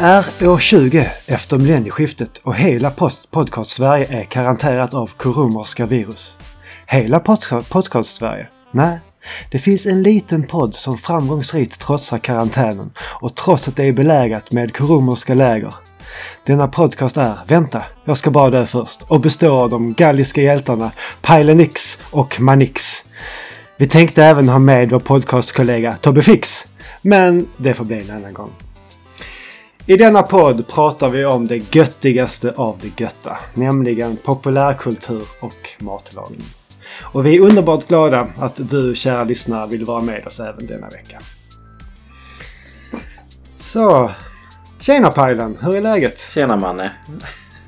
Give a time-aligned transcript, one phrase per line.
[0.00, 2.92] är år 20 efter millennieskiftet och hela
[3.30, 6.36] podcast-Sverige är karantärat av koromorska virus.
[6.86, 7.20] Hela
[7.68, 8.46] podcast-Sverige?
[8.70, 9.00] Nej.
[9.50, 14.52] Det finns en liten podd som framgångsrikt trotsar karantänen och trots att det är belägat
[14.52, 15.74] med koromorska läger.
[16.46, 20.90] Denna podcast är, vänta, jag ska bara dö först, och består av de galliska hjältarna
[21.22, 23.04] Pylenix och Manix.
[23.76, 26.66] Vi tänkte även ha med vår podcastkollega Tobbe Fix,
[27.02, 28.50] men det får bli en annan gång.
[29.90, 36.42] I denna podd pratar vi om det göttigaste av det götta, nämligen populärkultur och matlagning.
[37.00, 40.88] Och vi är underbart glada att du kära lyssnare vill vara med oss även denna
[40.88, 41.20] vecka.
[43.56, 44.10] Så,
[44.80, 46.18] tjena Pajlen, hur är läget?
[46.34, 46.92] Tjena Manne.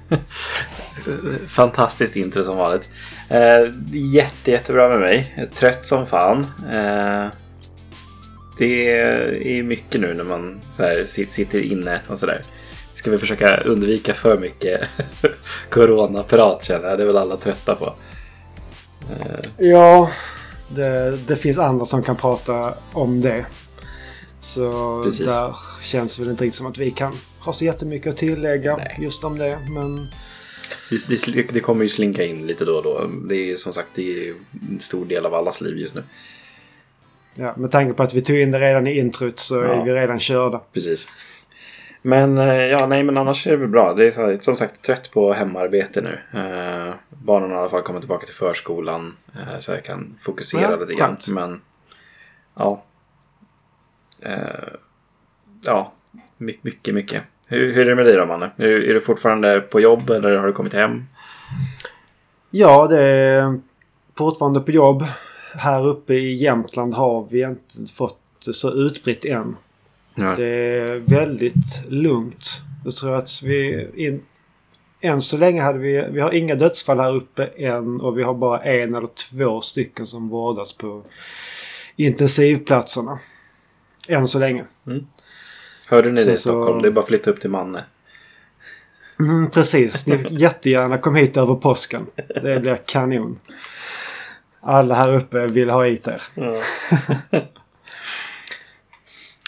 [1.49, 2.89] Fantastiskt intro som vanligt.
[3.29, 5.49] Eh, jätte, jättebra med mig.
[5.55, 6.47] Trött som fan.
[6.73, 7.27] Eh,
[8.59, 8.91] det
[9.59, 12.43] är mycket nu när man så här, sitter inne och sådär.
[12.95, 14.81] Ska vi försöka undvika för mycket
[15.71, 16.99] coronaprat känner jag.
[16.99, 17.95] Det är väl alla trötta på.
[19.11, 19.67] Eh.
[19.69, 20.11] Ja,
[20.69, 23.47] det, det, finns andra som kan prata om det.
[24.41, 25.27] Så Precis.
[25.27, 28.77] där känns det väl inte riktigt som att vi kan ha så jättemycket att tillägga
[28.77, 28.97] Nej.
[29.01, 29.59] just om det.
[29.69, 30.07] Men...
[30.91, 33.11] Det, det, det, kommer ju slinka in lite då och då.
[33.29, 34.35] Det är som sagt det är
[34.71, 36.03] en stor del av allas liv just nu.
[37.35, 39.63] Ja, med tanke på att vi tog in det redan i introt så ja.
[39.63, 40.61] är vi redan körda.
[40.73, 41.09] Precis.
[42.03, 43.95] Men eh, ja, nej men annars är det väl bra.
[43.95, 46.41] Det är så, som sagt trött på hemarbete nu.
[46.41, 49.17] Eh, barnen har i alla fall kommit tillbaka till förskolan.
[49.35, 51.17] Eh, så jag kan fokusera ja, lite grann.
[51.31, 51.61] Men
[52.55, 52.83] ja.
[54.23, 54.73] Eh,
[55.67, 55.93] ja,
[56.39, 57.23] mycket, mycket.
[57.49, 58.51] Hur, hur är det med dig då Manne?
[58.57, 61.05] Är, är du fortfarande på jobb eller har du kommit hem?
[62.51, 63.61] Ja, det är
[64.19, 65.05] fortfarande på jobb
[65.55, 69.57] här uppe i Jämtland har vi inte fått så utbrett än.
[70.15, 70.37] Nej.
[70.37, 72.61] Det är väldigt lugnt.
[72.85, 73.89] Jag tror att vi...
[73.97, 74.23] In,
[75.01, 76.09] än så länge hade vi...
[76.11, 80.07] Vi har inga dödsfall här uppe än och vi har bara en eller två stycken
[80.07, 81.03] som vårdas på
[81.97, 83.19] intensivplatserna.
[84.09, 84.65] Än så länge.
[84.87, 85.07] Mm.
[85.89, 86.79] Hörde ni det i Stockholm?
[86.79, 86.83] Så...
[86.83, 87.85] Det är bara att flytta upp till Manne.
[89.19, 90.07] Mm, precis.
[90.07, 92.07] Ni jättegärna kom hit över påsken.
[92.43, 93.39] Det blir kanon
[94.63, 96.23] alla här uppe vill ha hit er.
[96.35, 96.55] Ja.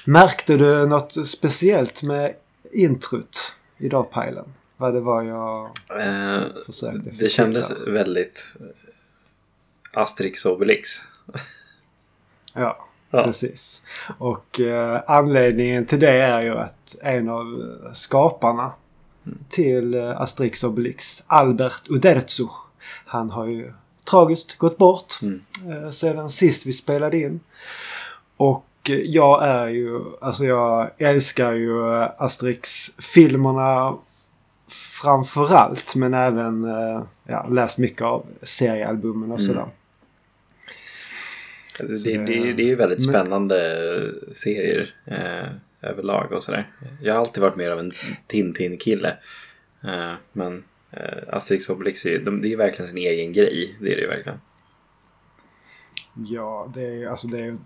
[0.04, 2.34] Märkte du något speciellt med
[2.72, 4.54] introt idag Pajlen?
[4.76, 5.64] Vad det var jag
[6.00, 8.56] eh, försökte Det kändes väldigt
[9.92, 10.90] Asterix och Obelix.
[12.52, 13.82] ja, ja, precis.
[14.18, 18.72] Och eh, anledningen till det är ju att en av skaparna
[19.26, 19.38] mm.
[19.48, 22.50] till eh, Asterix och Obelix, Albert Uderzo,
[23.06, 23.72] han har ju
[24.10, 25.40] tragiskt gått bort mm.
[25.70, 27.40] eh, sedan sist vi spelade in.
[28.36, 33.94] Och eh, jag är ju, alltså jag älskar ju eh, Asterix-filmerna
[35.02, 36.66] framförallt men även
[37.24, 39.46] ja, läst mycket av seriealbumen och mm.
[39.46, 39.66] sådär.
[41.78, 43.54] Så det, det, det är ju väldigt spännande
[44.26, 44.34] men...
[44.34, 45.48] serier eh,
[45.90, 46.70] överlag och sådär.
[47.02, 47.92] Jag har alltid varit mer av en
[48.26, 49.16] Tintin-kille.
[49.84, 50.64] Eh, men
[51.28, 53.76] Asterix och Obelix, de, det är verkligen sin egen grej.
[53.80, 54.38] Det är det ju verkligen.
[56.14, 57.56] Ja, det är alltså det är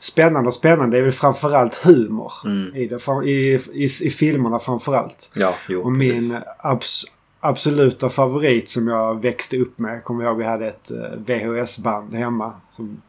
[0.00, 0.96] spännande och spännande.
[0.96, 2.76] Det är väl framförallt humor mm.
[2.76, 5.32] i, det, i, i, i filmerna framförallt.
[5.34, 6.30] Ja, jo, Och precis.
[6.32, 7.04] min abs,
[7.40, 10.04] absoluta favorit som jag växte upp med.
[10.04, 12.52] Kommer jag ihåg vi hade ett eh, VHS-band hemma.
[12.70, 13.02] Som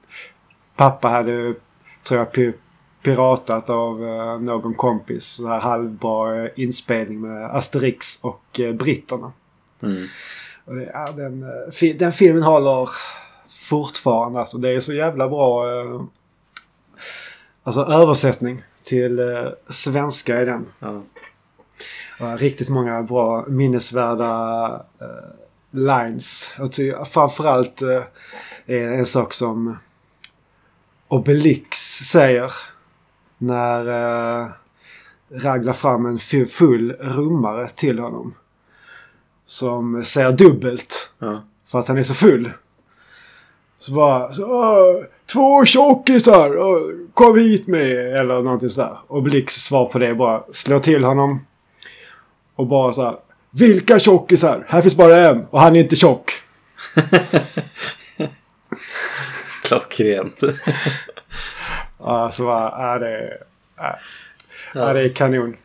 [0.76, 1.53] pappa hade,
[2.03, 2.53] tror jag,
[3.02, 5.26] piratat av uh, någon kompis.
[5.26, 9.32] Så här halvbra uh, inspelning med Asterix och britterna.
[9.84, 10.08] Mm.
[10.66, 12.90] Och det, ja, den, eh, den filmen håller
[13.49, 14.40] fortfarande.
[14.40, 16.02] Alltså, det är så jävla bra eh,
[17.64, 20.66] alltså, översättning till eh, svenska i den.
[20.79, 21.02] Ja.
[22.20, 25.08] Och riktigt många bra minnesvärda eh,
[25.72, 26.55] lines.
[26.59, 28.03] Och ty, framförallt eh,
[28.66, 29.78] är en sak som
[31.08, 31.78] Obelix
[32.11, 32.52] säger
[33.37, 33.87] när
[34.41, 34.47] eh,
[35.29, 38.34] raglar fram en full rummare till honom
[39.49, 41.09] som säger dubbelt.
[41.19, 41.43] Ja.
[41.67, 42.51] För att han är så full.
[43.79, 46.51] Så bara så, Två tjockisar!
[47.13, 48.17] Kom hit med!
[48.19, 48.97] Eller någonting sådär.
[49.07, 51.46] Och Blix svar på det bara slår till honom.
[52.55, 53.16] Och bara så här,
[53.51, 54.66] Vilka tjockisar?
[54.67, 56.31] Här finns bara en och han är inte tjock.
[59.63, 60.41] Klockrent.
[61.99, 63.37] ja, så bara, är det...
[63.78, 63.99] Är,
[64.73, 64.93] ja.
[64.93, 65.55] det är kanon.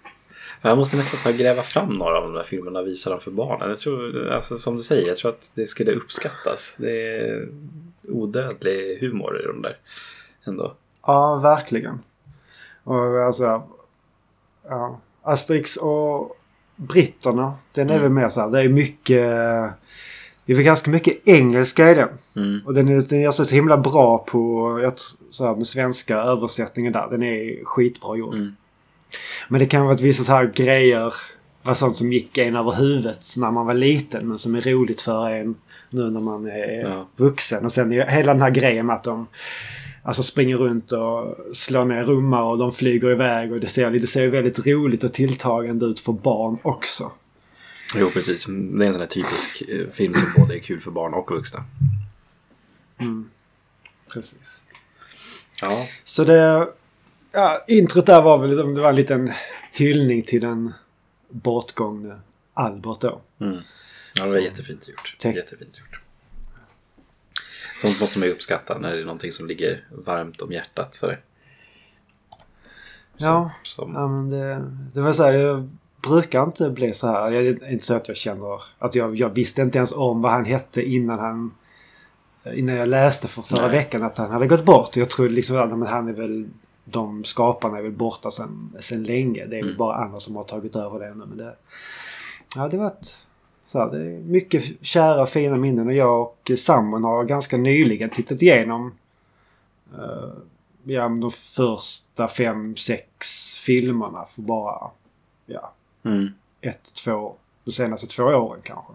[0.66, 3.20] Jag måste nästan ta och gräva fram några av de där filmerna och visa dem
[3.20, 3.68] för barnen.
[3.70, 6.76] Jag tror, alltså, som du säger, jag tror att det skulle uppskattas.
[6.78, 7.48] Det är
[8.08, 9.76] odödlig humor i de där.
[10.46, 10.74] Ändå.
[11.06, 11.98] Ja, verkligen.
[12.84, 13.62] Och alltså,
[14.68, 15.00] ja.
[15.22, 16.36] Asterix och
[16.76, 17.54] britterna.
[17.72, 18.02] Den är Mm.
[18.02, 18.48] väl mer så här.
[18.50, 19.22] Det är mycket...
[20.46, 22.08] Det är ganska mycket engelska i den.
[22.36, 22.60] Mm.
[22.66, 24.92] Och den är, den är så himla bra på jag,
[25.30, 27.08] så här, med svenska översättningen där.
[27.10, 28.34] Den är skitbra gjord.
[28.34, 28.56] Mm.
[29.48, 31.14] Men det kan vara att vissa så här grejer
[31.62, 34.28] var sånt som gick en över huvudet när man var liten.
[34.28, 35.54] Men som är roligt för en
[35.90, 37.08] nu när man är Ja.
[37.16, 37.64] vuxen.
[37.64, 39.26] Och sen är hela den här grejen med att de
[40.02, 43.52] alltså springer runt och slår ner rummar och de flyger iväg.
[43.52, 47.12] Och det ser, det ser väldigt roligt och tilltagande ut för barn också.
[47.96, 48.44] Jo, precis.
[48.46, 51.30] Det är en sån här typisk eh, film som både är kul för barn och
[51.30, 51.64] vuxna.
[54.12, 54.64] Precis.
[55.62, 55.86] Ja.
[56.04, 56.68] Så det...
[57.34, 59.32] Ja, introt där var väl liksom, det var en liten
[59.72, 60.72] hyllning till den
[61.28, 62.20] bortgångne
[62.54, 63.20] Albert då.
[63.40, 63.58] Mm.
[64.14, 65.16] Ja, det var jättefint gjort.
[65.18, 65.36] Tack.
[65.36, 66.00] Jättefint gjort.
[67.82, 70.94] Sånt måste man ju uppskatta när det är någonting som ligger varmt om hjärtat.
[70.94, 71.20] Sådär.
[73.16, 73.50] Ja.
[73.62, 75.70] Som, Ja, men det, det var så här, jag
[76.02, 77.30] brukar inte bli så här.
[77.30, 80.22] Jag, det är inte så att jag känner att jag, jag visste inte ens om
[80.22, 81.54] vad han hette innan han
[82.52, 83.76] innan jag läste för förra Nej.
[83.76, 84.96] veckan att han hade gått bort.
[84.96, 86.48] Jag trodde liksom att han är väl
[86.84, 89.46] de skaparna är väl borta sen, sen länge.
[89.46, 89.78] Det är väl Mm.
[89.78, 91.24] bara andra som har tagit över det nu.
[91.26, 91.56] Men det,
[92.56, 93.16] ja, det var ett,
[93.66, 98.10] så här, det är mycket kära fina minnen och jag och sambon har ganska nyligen
[98.10, 98.92] tittat igenom
[99.98, 100.32] eh,
[100.84, 104.90] ja, de första fem, sex filmerna för bara
[105.46, 105.72] ja,
[106.02, 106.28] mm.
[106.60, 107.34] ett, två,
[107.64, 108.92] de senaste två åren kanske.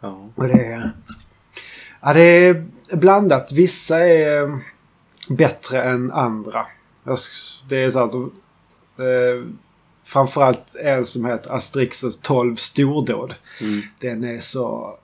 [0.00, 0.28] ja.
[0.34, 0.92] Och det är,
[2.00, 3.52] ja, det är blandat.
[3.52, 4.58] Vissa är
[5.28, 6.66] bättre än andra.
[7.68, 9.50] Det är så att eh,
[10.04, 13.34] framförallt en som heter Asterix och 12 stordåd.
[13.60, 13.82] Mm.
[14.00, 14.98] Den är så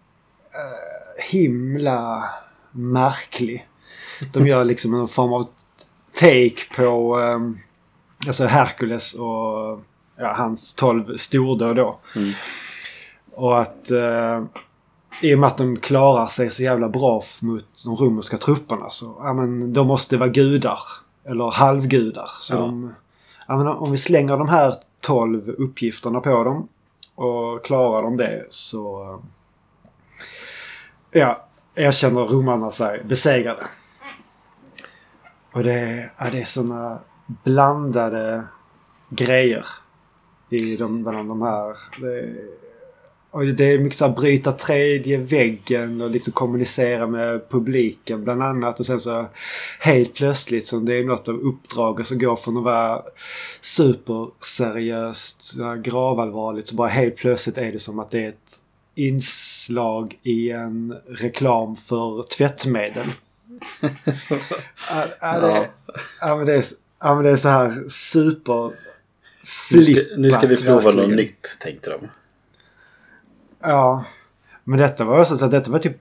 [0.54, 2.30] eh, himla
[2.70, 3.68] märklig.
[4.32, 5.46] De gör liksom en form av
[6.12, 7.40] take på eh,
[8.28, 9.80] alltså Hercules och
[10.16, 11.98] ja, hans 12 stordåd då.
[12.16, 12.32] Mm.
[13.32, 14.44] Och att eh,
[15.22, 19.14] i och med att de klarar sig så jävla bra mot de romerska trupperna så
[19.18, 20.78] ja, men de måste vara gudar.
[21.24, 22.30] Eller halvgudar.
[22.40, 22.60] Så Ja.
[22.60, 22.94] de,
[23.48, 26.68] ja, men om vi slänger de här 12 uppgifterna på dem
[27.14, 29.02] och klarar de det så
[31.12, 33.66] eh, ja, erkänner romarna sig besegrade.
[35.52, 38.44] Och det, är- ja, det är såna blandade
[39.08, 39.66] grejer
[40.50, 41.76] i de, bland de här.
[42.00, 42.34] Det,
[43.30, 48.42] och det är mycket så här bryta tredje väggen och liksom kommunicera med publiken bland
[48.42, 48.80] annat.
[48.80, 49.26] Och sen så
[49.80, 53.02] helt plötsligt som det är något av uppdraget som går från att vara
[53.60, 58.52] superseriöst, gravallvarligt så bara helt plötsligt är det som att det är ett
[58.94, 63.06] inslag i en reklam för tvättmedel.
[64.90, 65.68] Ja, ja, det,
[66.20, 66.64] ja, men det är,
[67.00, 68.72] ja, men det är så här super
[69.70, 72.08] Nu, ska, nu ska vi prova något nytt, tänkte de.
[73.66, 74.04] Ja.
[74.64, 75.96] Men detta var så att detta var typ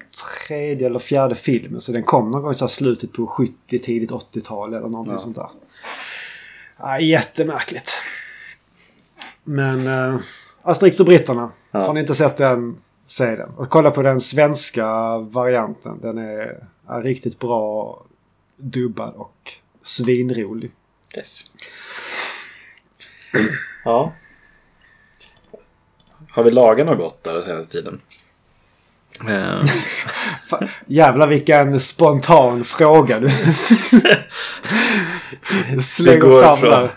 [0.48, 1.82] tredje eller fjärde filmen.
[1.82, 5.18] Så den kom någon gång i slutet på 70, tidigt 80-tal eller någonting Ja.
[5.18, 5.50] sånt där.
[6.78, 7.92] Ja, jättemärkligt.
[9.44, 10.20] Men uh,
[10.62, 11.52] Asterix och britterna.
[11.72, 11.80] Ja.
[11.86, 13.50] Har ni inte sett den, se den.
[13.50, 16.00] Och kolla på den svenska varianten.
[16.02, 18.02] Den är, är riktigt bra
[18.58, 19.52] dubbad och
[19.84, 20.72] svinrolig.
[21.18, 21.42] Yes.
[23.86, 24.14] Ja.
[26.36, 28.02] Har vi lagat något gott där den senaste tiden?
[30.50, 33.30] Fan, jävlar vilken spontan fråga du
[35.82, 36.90] slänger går fram från, där.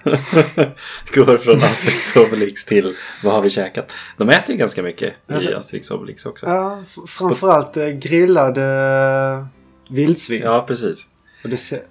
[1.15, 3.93] går från Asterix och Obelix till vad har vi käkat?
[4.17, 6.47] De äter ju ganska mycket i Asterix och Obelix också.
[6.47, 9.47] Ja, framförallt eh, grillade
[9.91, 10.43] vildsvin.
[10.43, 11.09] Ja, precis.
[11.45, 11.83] Och, det ser,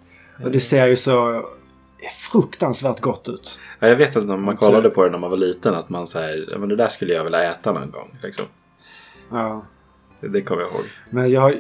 [0.44, 1.46] och det ser ju så
[2.32, 3.60] fruktansvärt gott ut.
[3.80, 6.08] Ja, jag vet att när man kollade på det när man var liten att man
[6.08, 8.18] säger men det där skulle jag vilja äta någon gång.
[8.24, 8.46] Liksom.
[9.32, 9.66] Ja.
[10.22, 10.86] Det, det kommer jag ihåg.
[11.10, 11.56] Men jag har,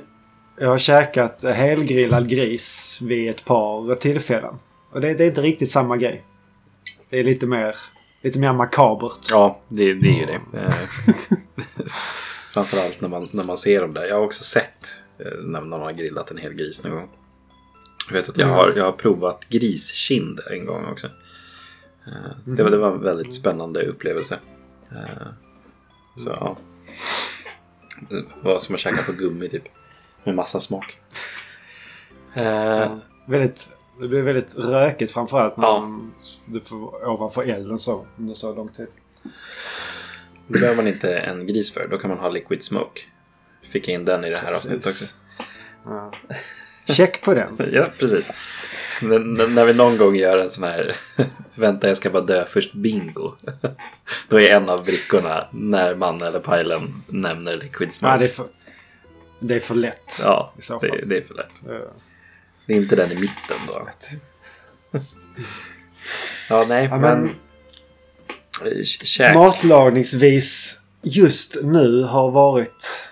[0.59, 4.55] jag har käkat helgrillad gris vid ett par tillfällen.
[4.91, 6.23] Och det, det är inte riktigt samma grej.
[7.09, 7.75] Det är lite mer,
[8.21, 9.27] lite mer makabert.
[9.31, 10.59] Ja, det, det är ju det.
[10.59, 10.73] Eh,
[12.53, 14.05] Framförallt när man, när man ser dem där.
[14.05, 17.09] Jag har också sett eh, när man har grillat en hel gris någon gång.
[18.07, 21.07] Jag vet att jag har, jag har provat griskind en gång också.
[22.07, 22.13] Eh,
[22.45, 24.39] Det var, det var en väldigt spännande upplevelse.
[24.91, 25.27] Eh,
[26.15, 26.57] Så ja.
[28.09, 29.63] Det var som att käka på gummi typ.
[30.23, 30.99] Med massa smak.
[32.33, 32.97] Eh,
[33.27, 33.69] Väldigt,
[34.01, 35.79] det blir väldigt rökigt framförallt när Ja.
[35.79, 36.13] man,
[36.45, 38.87] du får ovanför elden så under så lång tid.
[40.47, 41.87] Det behöver man inte en gris för.
[41.87, 43.01] Då kan man ha liquid smoke.
[43.61, 44.65] Fick jag in den i det här Precis.
[44.65, 45.05] avsnittet också.
[45.85, 46.11] Ja.
[46.87, 47.57] Check på den.
[47.71, 48.31] Ja, precis.
[49.01, 50.95] när, när vi någon gång gör en sån här
[51.55, 53.35] vänta jag ska bara dö först bingo.
[54.29, 58.13] Då är en av brickorna när man eller pajlen nämner liquid smoke.
[58.13, 58.47] Ja, det, är för,
[59.39, 60.19] det är för lätt.
[60.23, 61.61] Ja, det, det är för lätt.
[61.67, 61.79] Ja.
[62.65, 63.87] Det är inte den i mitten då.
[66.49, 67.21] Ja, nej, Ja, men...
[67.21, 69.35] men Käk.
[69.35, 73.09] matlagningsvis just nu har varit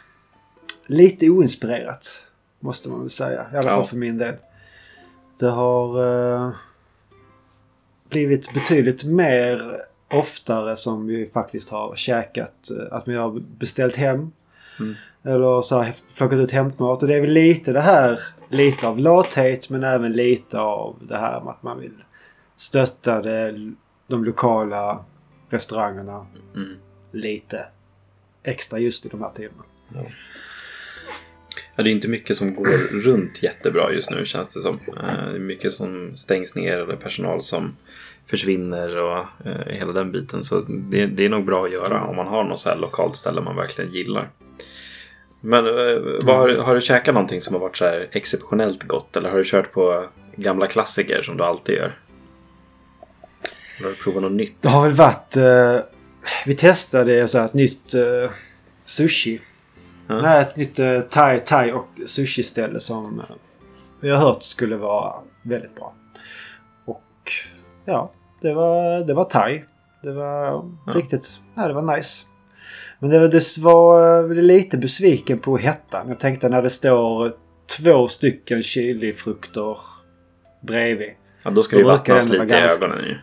[0.87, 2.24] lite oinspirerat.
[2.65, 3.45] Måste man väl säga.
[3.53, 3.75] I alla Ja.
[3.75, 4.35] fall för min del.
[5.39, 6.03] Det har
[6.45, 6.51] eh,
[8.09, 9.81] blivit betydligt mer
[10.11, 12.69] oftare som vi faktiskt har käkat.
[12.71, 14.31] eh, Att vi har beställt hem.
[14.79, 14.95] Mm.
[15.23, 17.01] Eller så har plockat ut hämtmat.
[17.03, 18.19] Och det är väl lite det här.
[18.49, 22.03] Lite av lathet men även lite av det här med att man vill
[22.55, 23.51] stötta det,
[24.07, 25.05] de lokala
[25.49, 26.75] restaurangerna Mm.
[27.11, 27.65] lite
[28.43, 29.63] extra just i de här tiderna.
[29.93, 30.01] Ja,
[31.83, 34.79] det är inte mycket som går runt jättebra just nu känns det som.
[34.87, 37.75] Eh, det är mycket som stängs ner eller personal som
[38.25, 40.43] försvinner och eh, hela den biten.
[40.43, 43.15] Så det, det är nog bra att göra om man har något så här lokalt
[43.15, 44.29] ställe man verkligen gillar.
[45.41, 49.17] Men eh, vad har, har du käkat någonting som har varit så här exceptionellt gott?
[49.17, 50.05] Eller har du kört på
[50.35, 51.99] gamla klassiker som du alltid gör?
[53.77, 54.55] Eller har du provat något nytt?
[54.61, 55.37] Det har väl varit...
[55.37, 55.79] Eh,
[56.45, 58.31] vi testade så här ett nytt eh,
[58.85, 59.41] sushi.
[60.07, 60.21] Ja.
[60.21, 63.25] Nej, ett nytt eh, thai, thai och sushi-ställe som eh,
[63.99, 65.93] vi har hört skulle vara väldigt bra.
[66.85, 67.03] Och
[67.85, 69.63] ja, det var, det var thai.
[70.01, 70.93] Det var Ja.
[70.93, 71.41] riktigt...
[71.55, 72.25] Ja, det var nice.
[72.99, 76.09] Men det, var- det var eh, lite besviken på hettan.
[76.09, 77.33] Jag tänkte när det står
[77.79, 79.77] två stycken chilifrukter
[80.61, 81.09] bredvid.
[81.43, 83.17] Ja, då ska det ju vattnas lite i ögonen ju.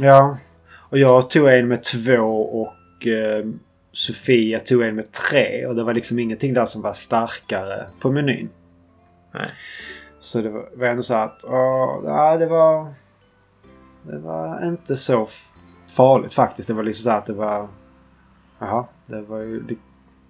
[0.00, 0.38] Ja.
[0.74, 3.44] Och jag tog en med två och eh,
[3.92, 5.66] Sofia tog en med tre.
[5.66, 8.48] Och det var liksom ingenting där som var starkare på menyn.
[9.34, 9.50] Nej.
[10.20, 12.94] Så det var, var ändå så att åh, ja, det var...
[14.02, 15.28] Det var inte så
[15.96, 16.68] farligt faktiskt.
[16.68, 17.68] Det var liksom så att det var...
[18.58, 19.74] Jaha, det var ju det,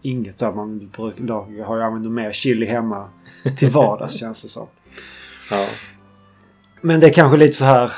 [0.03, 1.23] inget där man brukar...
[1.23, 3.09] Då har jag använt mer chili hemma
[3.59, 4.67] till vardags känns det som.
[5.51, 5.67] Ja.
[6.81, 7.93] Men det är kanske lite så här...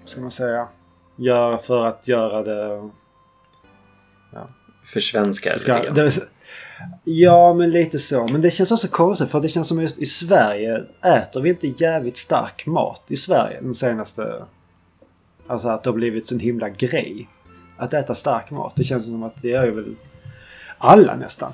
[0.00, 0.68] Vad ska man säga?
[1.16, 2.90] Göra för att göra det...
[4.84, 6.10] Försvenskar Ska, lite grann.
[7.04, 8.26] ja, men lite så.
[8.26, 11.66] Men det känns också konstigt för det känns som just i Sverige äter vi inte
[11.66, 14.44] jävligt stark mat i Sverige den senaste...
[15.46, 17.28] Alltså att det har blivit en himla grej.
[17.76, 18.72] Att äta stark mat.
[18.76, 19.94] Det känns som att det är ju väl
[20.78, 21.52] alla nästan.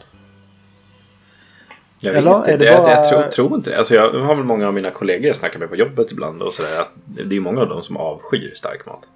[2.00, 2.52] Jag Eller inte.
[2.52, 3.78] är det jag, bara- jag tror, tror inte det.
[3.78, 6.54] Alltså jag har väl många av mina kollegor jag snackar med på jobbet ibland och
[6.54, 6.70] sådär.
[7.04, 9.08] Det är ju många av dem som avskyr stark mat.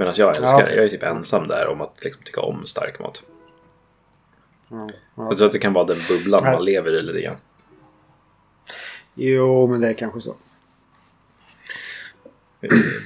[0.00, 0.66] Medan jag älskar Ja.
[0.66, 0.74] det.
[0.74, 3.22] Jag är typ ensam där om att liksom tycka om stark mat.
[4.68, 5.26] Ja, ja.
[5.28, 7.36] Jag tror att det kan vara den bubblan man lever i lite grann.
[9.14, 10.34] Jo, men det är kanske så.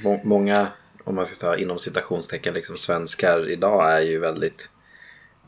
[0.03, 0.67] Må- Många,
[1.03, 4.71] om man ska säga inom citationstecken, liksom svenskar idag är ju väldigt...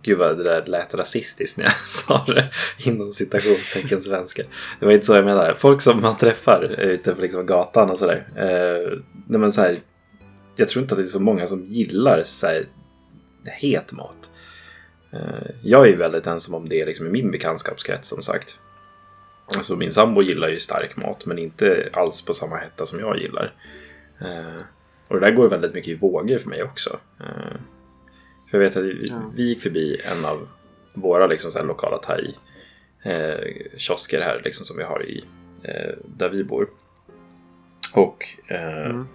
[0.01, 2.49] Gud vad det där lät rasistiskt när jag sa det.
[2.85, 4.45] Inom citationstecken svenskar.
[4.79, 5.55] Det var inte så jag menade.
[5.55, 8.27] Folk som man träffar ute på liksom gatan och sådär.
[8.35, 9.79] Eh, nej men så här,
[10.57, 12.67] jag tror inte att det är så många som gillar så här,
[13.45, 14.31] het mat.
[15.13, 18.57] Eh, jag är ju väldigt ensam om det liksom i min bekantskapskrets som sagt.
[19.55, 23.19] Alltså min sambo gillar ju stark mat men inte alls på samma hetta som jag
[23.19, 23.53] gillar.
[24.21, 24.61] Eh,
[25.07, 26.99] och det där går väldigt mycket i vågor för mig också.
[27.19, 27.57] Eh,
[28.51, 29.31] för jag vet att vi, Ja.
[29.35, 30.47] vi gick förbi en av
[30.93, 32.35] våra liksom, så här, lokala thai
[33.03, 35.25] eh, kiosker här liksom, som vi har i
[36.05, 36.69] där vi bor.
[37.93, 39.07] Och Mm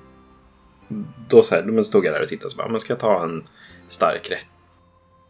[1.29, 3.01] då så här, då stod jag där och tittade och så bara, men ska jag
[3.01, 3.45] ta en
[3.89, 4.47] stark rätt?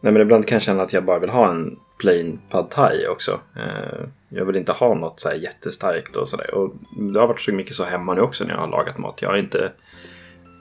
[0.01, 3.07] Nej men ibland kan jag känna att jag bara vill ha en plain pad thai
[3.07, 3.39] också.
[3.55, 6.53] Eh, jag vill inte ha något så här jättestarkt och sådär.
[6.53, 6.73] Och
[7.13, 9.21] det har varit så mycket så hemma nu också när jag har lagat mat.
[9.21, 9.71] Jag har inte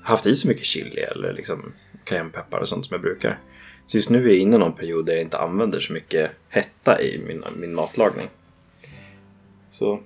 [0.03, 1.73] haft i så mycket chili eller liksom
[2.05, 3.39] cayennepeppar och sånt som jag brukar.
[3.87, 6.31] Så just nu är jag inne i någon period där jag inte använder så mycket
[6.49, 8.29] hetta i min, min matlagning.
[9.71, 10.01] Så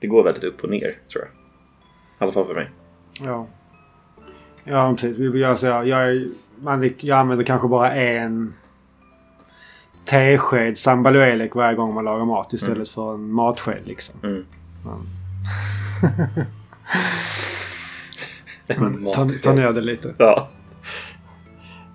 [0.00, 1.28] det går väldigt upp och ner tror jag.
[1.28, 1.28] I
[2.18, 2.70] alla fall för mig.
[3.20, 3.46] Ja.
[4.64, 5.18] Ja, precis.
[5.18, 6.28] Jag, alltså, jag,
[6.60, 8.54] man, jag använder kanske bara en
[10.04, 14.20] tesked sambaluelek varje gång man lagar mat istället för en matsked liksom.
[14.22, 14.44] Mm.
[18.78, 20.14] Men ta, ta ner det lite.
[20.18, 20.48] Ja.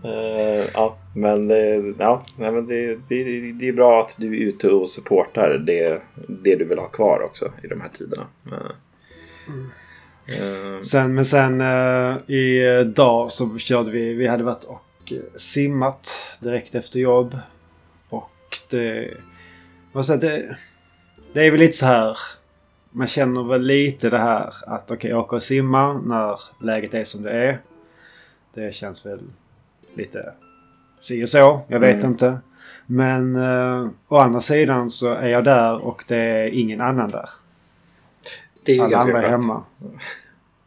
[0.03, 4.47] Eh, ja, men, eh, ja, nej, men det, det, det är bra att du är
[4.47, 8.25] ute och supportar det, det du vill ha kvar också i de här tiderna.
[8.45, 8.71] Eh,
[10.29, 16.09] eh, Sen, men sen uh, idag så körde vi, vi hade varit och eh, simmat
[16.39, 17.39] direkt efter jobb.
[18.09, 19.13] Och det,
[19.91, 20.57] vad säger, det,
[21.33, 22.17] det är väl lite så här.
[22.91, 27.03] man känner väl lite det här att okej, okay, åka och simma när läget är
[27.03, 27.59] som det är.
[28.53, 29.19] Det känns väl
[29.93, 30.33] lite
[30.99, 31.61] si och så.
[31.67, 32.11] Jag vet mm.
[32.11, 32.39] inte.
[32.85, 37.29] Men eh, å andra sidan så är jag där och det är ingen annan där.
[38.67, 39.63] Det är ju Alla ganska andra är hemma.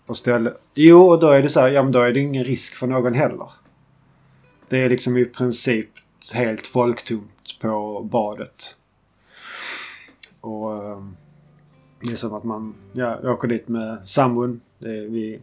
[0.07, 2.45] Och ställer, jo, och då är det så här, ja men då är det ingen
[2.45, 3.51] risk för någon heller.
[4.69, 5.89] Det är liksom i princip
[6.35, 8.77] helt folktomt på badet.
[10.41, 11.05] Och eh,
[12.01, 14.61] det är som att man ja, åker dit med sambon.
[14.79, 15.41] Det är vi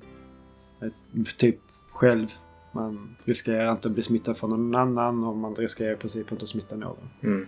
[0.80, 0.92] är
[1.38, 1.60] typ
[1.92, 2.28] själv.
[2.72, 6.44] Man riskerar inte att bli smittad från någon annan och man riskerar i princip inte
[6.44, 7.10] att smitta någon.
[7.24, 7.48] Mm.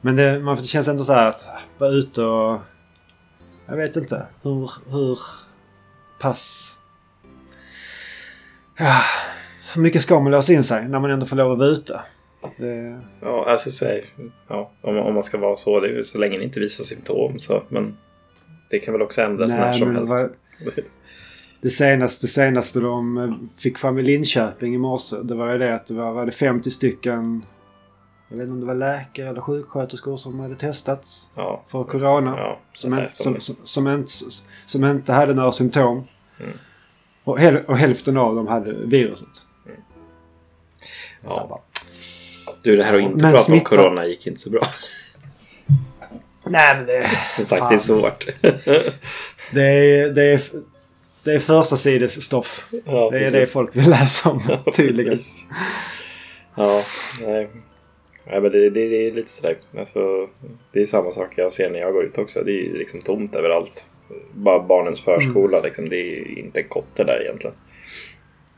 [0.00, 2.60] Men det, man, det känns ändå så här att vara ute och...
[3.66, 5.18] Jag vet inte hur, hur
[6.20, 6.78] pass...
[8.78, 9.00] Ja,
[9.74, 12.00] hur mycket ska man låsa in sig när man ändå får lov att vara ute?
[12.56, 13.00] Det...
[13.20, 14.04] Ja, alltså säg,
[14.48, 15.80] ja, om, om man ska vara så.
[15.80, 17.38] Det är så länge det inte visar symptom.
[17.38, 17.96] Så, men
[18.70, 20.12] det kan väl också ändras Nej, när som helst.
[20.12, 20.30] Var,
[21.60, 25.16] det, senaste, det senaste de fick fram i Linköping i morse.
[25.22, 27.44] Det var ju det att det var, var det 50 stycken
[28.32, 32.32] jag vet inte om det var läkare eller sjuksköterskor som hade testats ja, för corona.
[32.36, 34.12] Ja, som, en, som, som, som, inte,
[34.66, 36.08] som inte hade några symptom.
[36.40, 36.58] Mm.
[37.24, 39.46] Och, häl, och hälften av dem hade viruset.
[39.66, 39.80] Mm.
[41.24, 41.62] Ja.
[42.62, 43.70] Du, det här att inte men prata smitta...
[43.70, 44.66] om corona gick inte så bra.
[46.44, 47.10] Nej, men det...
[47.36, 48.26] Som sagt, det är svårt.
[49.52, 50.40] det, är, det, är,
[51.24, 52.68] det är första sides stoff.
[52.84, 53.32] Ja, det är precis.
[53.32, 55.18] det folk vill läsa om ja, tydligen.
[56.54, 56.82] Ja,
[57.20, 57.50] nej.
[58.26, 59.56] Nej men det, det, det, är lite sådär.
[59.78, 60.28] Alltså,
[60.72, 62.42] det är samma sak jag ser när jag går ut också.
[62.42, 63.88] Det är liksom tomt överallt.
[64.32, 65.64] Bara barnens förskola mm.
[65.64, 65.88] liksom.
[65.88, 67.56] Det är inte en kotte där egentligen.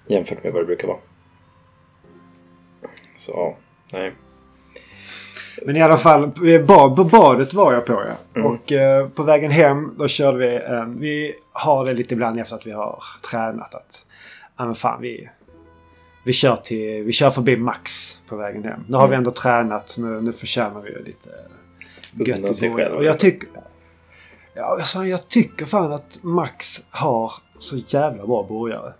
[0.06, 0.98] Jämfört med vad det brukar vara.
[3.16, 3.56] Så ja,
[3.92, 4.12] nej.
[5.62, 6.32] Men i alla fall,
[6.66, 8.40] på badet var jag på ja.
[8.40, 8.52] Mm.
[8.52, 11.00] Och eh, på vägen hem då körde vi en...
[11.00, 14.06] Vi har det lite ibland efter att vi har tränat att...
[14.56, 15.28] Ja men fan vi...
[16.24, 18.80] Vi kör, till, vi kör förbi Max på vägen hem.
[18.88, 19.10] Nu har mm.
[19.10, 19.96] vi ändå tränat.
[19.98, 21.28] Nu, nu förtjänar vi lite
[22.12, 22.94] gött i själv.
[22.94, 23.48] Och jag tycker...
[24.54, 28.92] Ja, alltså, jag tycker fan att Max har så jävla bra burgare.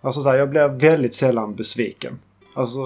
[0.00, 2.18] Alltså så här, jag blir väldigt sällan besviken.
[2.54, 2.80] Alltså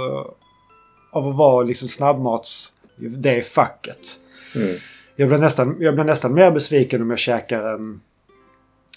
[1.10, 4.20] av att vara liksom snabbmats det facket.
[4.54, 4.76] Mm.
[5.16, 8.00] Jag, blir nästan, jag blir nästan mer besviken om jag käkar en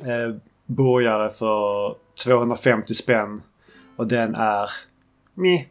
[0.02, 0.36] eh,
[0.66, 3.42] burgare för 250 spänn
[3.96, 4.70] och den är
[5.39, 5.62] meh.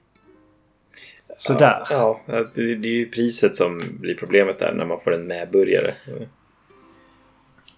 [1.36, 1.82] Sådär.
[1.90, 5.26] Ja, ja det, det, är ju priset som blir problemet där när man får en
[5.26, 5.94] medburgare.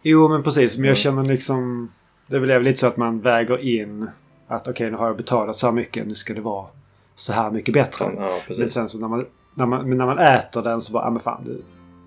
[0.03, 0.77] Jo, men precis.
[0.77, 1.93] Men jag känner liksom...
[2.27, 4.11] Det är väl lite så att man väger in
[4.47, 6.07] att okej, okay, nu har jag betalat så här mycket.
[6.07, 6.67] Nu ska det vara
[7.15, 8.13] så här mycket bättre.
[8.17, 8.61] Ja, precis.
[8.61, 9.25] Men sen så när man
[9.55, 11.57] när man, när man äter den så bara, ja men fan det,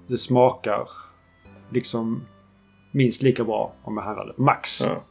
[0.07, 0.89] det smakar
[1.69, 2.25] liksom
[2.91, 4.81] minst lika bra om jag handlar det på Max.
[4.81, 5.03] Ja.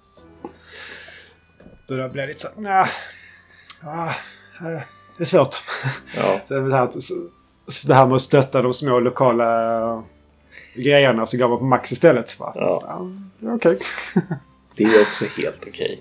[1.89, 2.87] Då blir det lite så nej.
[3.83, 4.13] Ah,
[5.19, 5.57] det är svårt.
[6.17, 6.41] Ja.
[6.49, 6.89] så det, här,
[7.87, 10.05] det här med att stötta de små lokala
[10.77, 12.39] grejerna så går man på Max istället.
[12.39, 13.11] Bara, ja.
[13.39, 13.73] ja Okej.
[13.73, 13.79] Okay.
[14.77, 15.71] det är också helt okej.
[15.73, 15.99] Okay.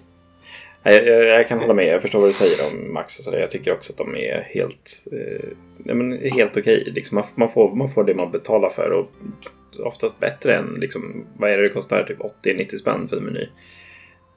[0.84, 1.88] Jag, jag, jag, kan hålla med.
[1.88, 3.40] Jag förstår vad du säger om Max och sådär.
[3.40, 5.50] Jag tycker också att de är helt, eh,
[5.96, 6.82] men helt okej.
[6.82, 6.94] Okay.
[6.94, 9.12] Liksom man, man, får, man får det man betalar för och
[9.80, 12.04] oftast bättre än liksom, vad är det det kostar?
[12.04, 13.48] Typ 80-90 spänn för en meny.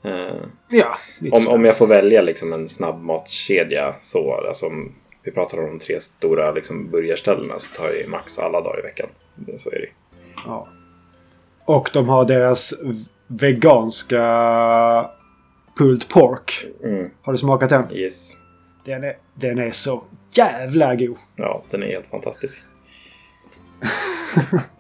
[0.05, 0.99] Uh, ja,
[1.33, 5.79] om, om jag får välja liksom en snabbmatskedja så, alltså om vi pratar om de
[5.79, 9.07] tre stora liksom, burgarställena så tar jag Max alla dagar i veckan.
[9.57, 9.89] Så är det
[10.47, 10.69] Ja.
[11.65, 12.75] Och de har deras
[13.27, 14.21] veganska
[15.79, 16.67] pulled pork.
[16.85, 17.11] Mm.
[17.23, 17.93] Har du smakat den?
[17.93, 18.37] Yes.
[18.85, 21.17] Den är, den är så jävla god.
[21.37, 22.65] Ja, den är helt fantastisk.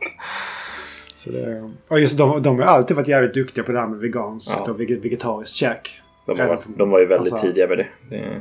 [1.24, 3.98] så det, och just de, de har alltid varit jävligt duktiga på det här med
[3.98, 4.72] veganskt ja.
[4.72, 6.00] och vegetariskt käk.
[6.26, 7.86] De var, de var ju väldigt alltså, tidiga med det.
[8.10, 8.40] det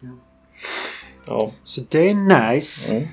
[0.00, 0.08] ja.
[1.26, 1.50] ja.
[1.64, 2.92] Så det är nice.
[2.92, 3.08] Mm.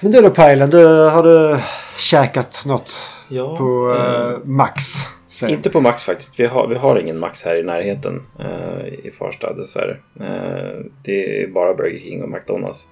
[0.00, 1.60] Men du då Pajlen, du, har du
[1.98, 2.92] käkat något
[3.28, 4.82] ja, på uh, Max?
[5.28, 5.50] Sen.
[5.50, 6.40] Inte på Max faktiskt.
[6.40, 9.96] Vi har, vi har ingen Max här i närheten uh, i Farsta dessvärre.
[10.20, 12.88] Uh, det är bara Burger King och McDonalds.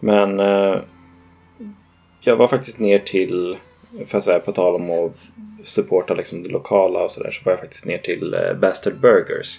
[0.00, 0.78] Men uh,
[2.22, 3.58] jag var faktiskt ner till,
[4.06, 5.16] för att säga på tal om att
[5.66, 9.58] supporta liksom det lokala och sådär, så var jag faktiskt ner till Bastard Burgers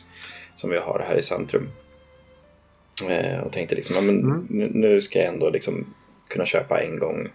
[0.55, 1.69] som vi har här i centrum.
[3.45, 4.47] och tänkte liksom, ja, men mm.
[4.73, 5.85] nu, ska jag ändå liksom
[6.29, 7.29] kunna köpa en gång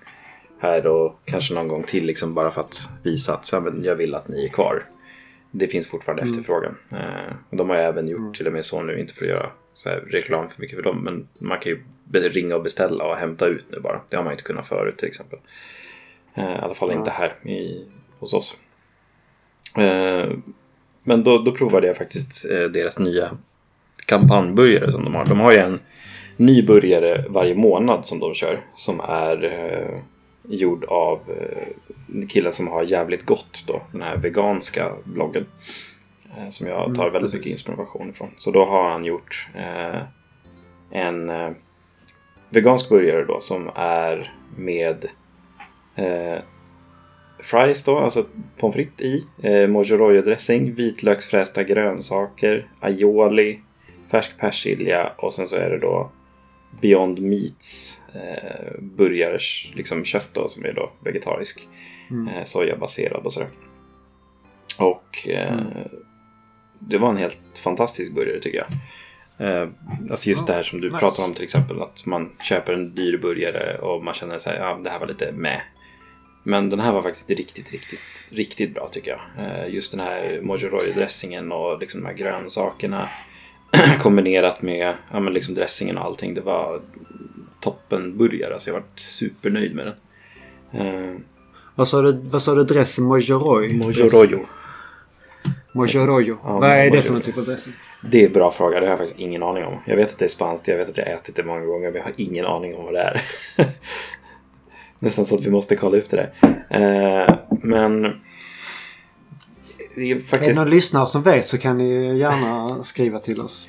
[0.60, 4.28] här och kanske någon gång till liksom bara för att visa att jag vill att
[4.28, 4.84] ni är kvar.
[5.50, 6.32] Det finns fortfarande mm.
[6.32, 6.74] efterfrågan.
[6.92, 8.32] Eh, och de har jag även gjort mm.
[8.32, 11.04] till och med så nu, inte för att göra så reklam för mycket för dem,
[11.04, 14.00] men man kan ju ringa och beställa och hämta ut nu bara.
[14.08, 15.38] Det har man inte kunnat förut till exempel.
[16.34, 17.84] Eh, I alla fall inte här i,
[18.18, 18.56] hos oss.
[19.76, 20.28] Eh,
[21.02, 23.30] men då, då provade jag faktiskt eh, deras nya
[24.06, 25.24] kampanjburgare som de har.
[25.24, 25.80] De har ju en
[26.36, 28.60] ny burgare varje månad som de kör.
[28.76, 30.00] Som är eh,
[30.48, 33.82] gjord av eh, killen som har jävligt gott då.
[33.92, 35.46] Den här veganska bloggen.
[36.36, 38.30] Eh, som jag tar Mm, väldigt mycket inspiration ifrån.
[38.36, 40.02] Så då har han gjort eh,
[40.90, 41.50] en eh,
[42.50, 45.06] vegansk burgare då som är med
[45.96, 46.42] eh,
[47.38, 48.24] fries då, alltså
[48.58, 53.60] pommes frites i, eh, mojo dressing, vitlöksfrästa grönsaker, aioli,
[54.10, 56.10] färsk persilja och sen så är det då
[56.80, 61.68] Beyond Meats eh, burgares liksom kött då som är då vegetarisk.
[62.10, 62.28] Mm.
[62.28, 63.48] Eh, sojabaserad och sådär.
[64.78, 65.66] Och eh, Mm.
[66.78, 68.66] Det var en helt fantastisk burgare tycker jag.
[69.48, 69.68] Eh,
[70.10, 70.98] alltså just Ja, det här som du nice.
[70.98, 74.80] pratar om till exempel att man köper en dyr burgare och man känner här, ja
[74.84, 75.60] det här var lite med.
[76.42, 79.46] Men den här var faktiskt riktigt, riktigt, riktigt bra tycker jag.
[79.46, 83.08] Eh, just den här mojoroy-dressingen och liksom de här grönsakerna
[84.00, 86.34] kombinerat med ja, men liksom dressingen och allting.
[86.34, 86.80] Det var
[87.60, 88.52] toppenburgare.
[88.54, 89.86] Alltså jag var supernöjd med
[90.70, 90.86] den.
[90.86, 91.16] Eh,
[91.74, 93.04] Vad sa du, vad sa du dressen?
[93.04, 93.72] Mojoroy?
[93.74, 94.46] Mojoroyo.
[95.78, 96.38] Mojoroyo.
[96.44, 97.72] Ja, vad är det för någon typ av dressing?
[98.02, 98.80] Det är en bra fråga.
[98.80, 99.78] Det har jag faktiskt ingen aning om.
[99.86, 100.68] Jag vet att det är spanskt.
[100.68, 101.86] Jag vet att jag har ätit det många gånger.
[101.90, 103.20] Men jag har ingen aning om vad det är.
[104.98, 106.32] Nästan så att vi måste kolla upp det där.
[106.70, 108.02] Eh, men
[109.94, 110.58] det är Är det faktiskt...
[110.58, 113.68] någon lyssnare som vet så kan ni gärna skriva till oss.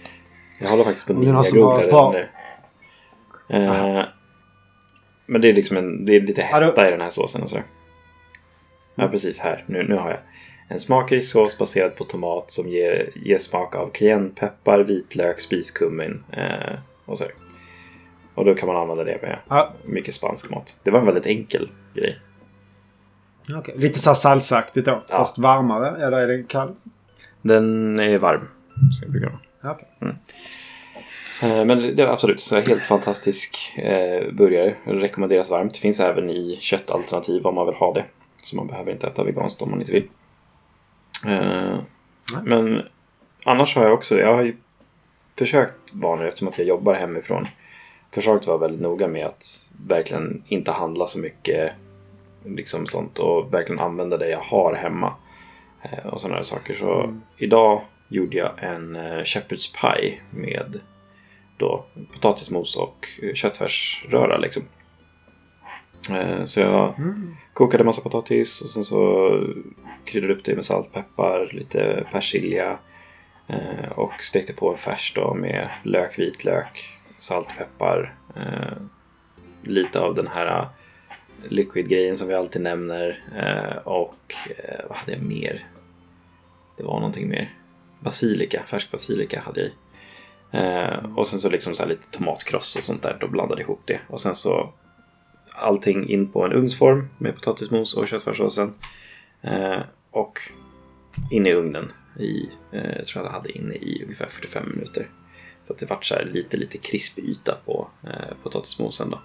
[0.59, 2.27] Jag håller faktiskt på det har ninja-googlare bra- nu.
[3.57, 4.03] Eh,
[5.25, 7.59] men det är liksom en, det är lite hetta i den här såsen och så.
[8.95, 9.63] Ja, precis här.
[9.67, 10.19] Nu, nu har jag.
[10.71, 16.73] En smakrik sås baserad på tomat som ger, ger smak av cayennepeppar, vitlök, spiskummin eh,
[17.05, 17.25] och så.
[18.35, 20.79] Och då kan man använda det med Ja, mycket spansk mat.
[20.83, 22.19] Det var en väldigt enkel grej.
[23.55, 23.75] okej.
[23.77, 24.91] Lite så här salsaaktigt då.
[24.91, 25.17] Ja.
[25.17, 26.05] Fast varmare.
[26.05, 26.75] Eller är den kall?
[27.41, 28.47] Den är varm.
[28.99, 29.87] Så jag brukar Ja, okej.
[31.43, 34.75] Eh, Men det är absolut så helt fantastisk eh, burgare.
[34.83, 35.77] Rekommenderas varmt.
[35.77, 38.05] Finns även i köttalternativ om man vill ha det.
[38.43, 40.07] Så man behöver inte äta veganskt om man inte vill.
[41.25, 41.79] Eh,
[42.43, 42.81] men
[43.45, 44.55] annars har jag också, jag har ju
[45.37, 47.47] försökt vara nu eftersom att jag jobbar hemifrån.
[48.11, 51.71] Försökt vara väldigt noga med att verkligen inte handla så mycket
[52.45, 55.13] liksom sånt och verkligen använda det jag har hemma.
[55.81, 56.73] Eh, och sådana här saker.
[56.73, 57.21] Så Mm.
[57.37, 60.79] idag gjorde jag en eh, shepherd's pie med
[61.57, 64.63] då potatismos och köttfärsröra liksom.
[66.45, 67.35] Så jag Mm.
[67.53, 69.29] kokade massa potatis och sen så
[70.09, 72.79] kryddade upp det med salt, peppar, lite persilja
[73.47, 78.77] eh, och stekte på en färs då med lök, vitlök, salt, peppar, eh,
[79.63, 80.67] lite av den här eh,
[81.49, 85.67] liquid-grejen som vi alltid nämner eh, och eh, vad hade jag mer?
[86.77, 87.49] Det var någonting mer.
[87.99, 89.73] Basilika, färsk basilika hade jag i.
[90.51, 93.17] Eh, och sen så liksom så här lite tomatkross och sånt där.
[93.19, 93.99] Då blandade ihop det.
[94.07, 94.73] Och sen så
[95.55, 98.73] allting in på en ugnsform med potatismos och köttfärssåsen.
[99.41, 99.79] Eh,
[100.11, 100.39] och
[101.31, 105.07] in i ugnen i, eh, jag tror jag hade inne i ungefär 45 minuter.
[105.63, 109.21] Så att det vart så lite, lite krispig yta på eh, potatismosen då.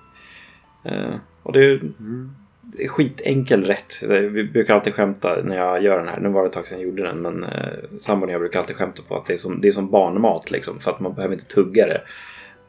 [0.91, 2.31] Eh, och det är Mm.
[2.63, 4.03] det är skitenkel rätt.
[4.09, 6.21] Vi brukar alltid skämta när jag gör den här.
[6.21, 7.19] Nu var det ett tag sedan jag gjorde den.
[7.23, 9.73] Men eh, sambon och jag brukar alltid skämta på att det är som, det är
[9.73, 10.51] som barnmat.
[10.51, 12.03] Liksom, för att man behöver inte tugga det.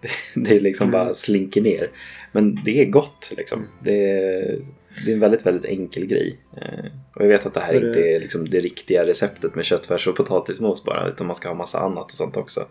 [0.02, 0.10] Det,
[0.42, 1.04] det är liksom Mm.
[1.04, 1.90] bara slinker ner.
[2.32, 3.34] Men det är gott.
[3.38, 3.68] Liksom.
[3.80, 4.60] Det, är,
[5.06, 6.40] det är en väldigt, väldigt enkel grej.
[6.58, 9.56] Eh, och jag vet att det här Är det- inte är liksom det riktiga receptet
[9.56, 11.08] med köttfärs och potatismos bara.
[11.08, 12.68] Utan man ska ha massa annat och sånt också.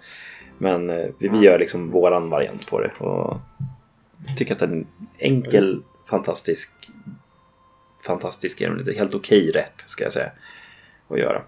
[0.59, 2.91] Men eh, vi, vi gör liksom våran variant på det.
[2.99, 3.37] Och
[4.37, 4.87] tycker att en
[5.19, 6.71] enkel, fantastisk
[8.07, 10.31] fantastisk, är helt okej rätt ska jag säga.
[11.09, 11.43] Att göra.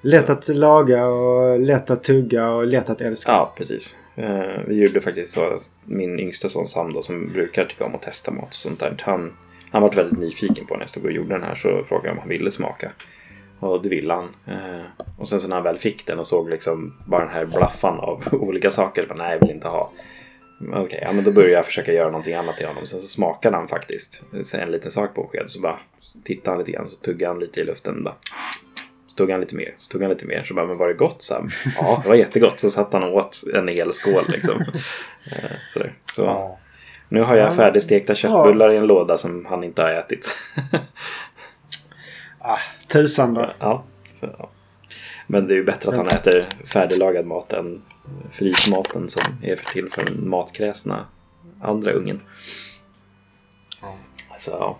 [0.00, 3.32] Lätt att laga och lätt att tugga och lätt att älska.
[3.32, 3.96] Ja, precis.
[4.14, 5.58] Eh, vi gjorde faktiskt så.
[5.84, 8.96] Min yngsta son Sam då, som brukar tycka om att testa mat och sånt där.
[9.00, 9.32] Han,
[9.70, 12.12] han var väldigt nyfiken på när jag stod och gjorde den här så frågade jag
[12.12, 12.92] om han ville smaka.
[13.60, 14.28] Och det ville han.
[14.46, 17.44] Eh, och sen så när han väl fick den och såg liksom bara den här
[17.44, 19.02] blaffan av olika saker.
[19.02, 19.92] Så bara, nej, jag vill inte ha.
[20.72, 22.86] Okej, ja, men då började jag försöka göra någonting annat till honom.
[22.86, 25.50] Sen så smakade han faktiskt en liten sak på en sked.
[25.50, 25.78] Så bara
[26.24, 28.04] tittade han lite grann, så tuggade han lite i luften.
[28.04, 28.14] Bara,
[29.12, 30.44] så tog han lite mer, så tog han lite mer.
[30.44, 31.48] Så bara, men var det gott Sam?
[31.80, 32.60] Ja, det var jättegott.
[32.60, 34.60] Så satt han och åt en hel skål liksom.
[35.32, 35.92] Eh, Sådär.
[36.14, 36.58] Så Ja.
[37.08, 37.52] nu har jag Ja.
[37.52, 40.36] färdigstekta köttbullar i en låda som han inte har ätit.
[42.44, 43.50] Ah, tusan då.
[43.58, 44.50] ja, så, ja.
[45.26, 47.82] Men det är ju bättre att han äter färdiglagad mat än
[48.30, 51.06] frysmaten som är för till för den matkräsna
[51.62, 52.20] andra ungen.
[54.38, 54.78] Så, ja.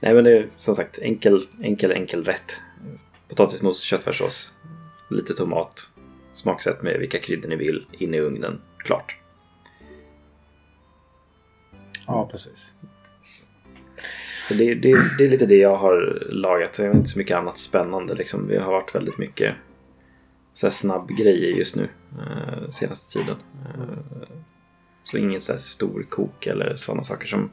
[0.00, 2.60] Nej men det är som sagt enkel, enkel, enkel rätt.
[3.28, 4.52] Potatismos, köttfärssås,
[5.10, 5.92] lite tomat,
[6.32, 9.16] smaksätt med vilka kryddor ni vill, in i ugnen, klart.
[12.06, 12.74] Ja, precis.
[14.48, 16.78] Det, det, det är lite det jag har lagat.
[16.78, 18.14] Jag har inte så mycket annat spännande.
[18.14, 18.48] Liksom.
[18.48, 19.54] Vi har varit väldigt mycket
[20.52, 21.88] så snabb grejer just nu
[22.18, 23.36] eh, senaste tiden.
[23.64, 24.28] Eh,
[25.04, 27.50] så ingen så stor kok eller sådana saker som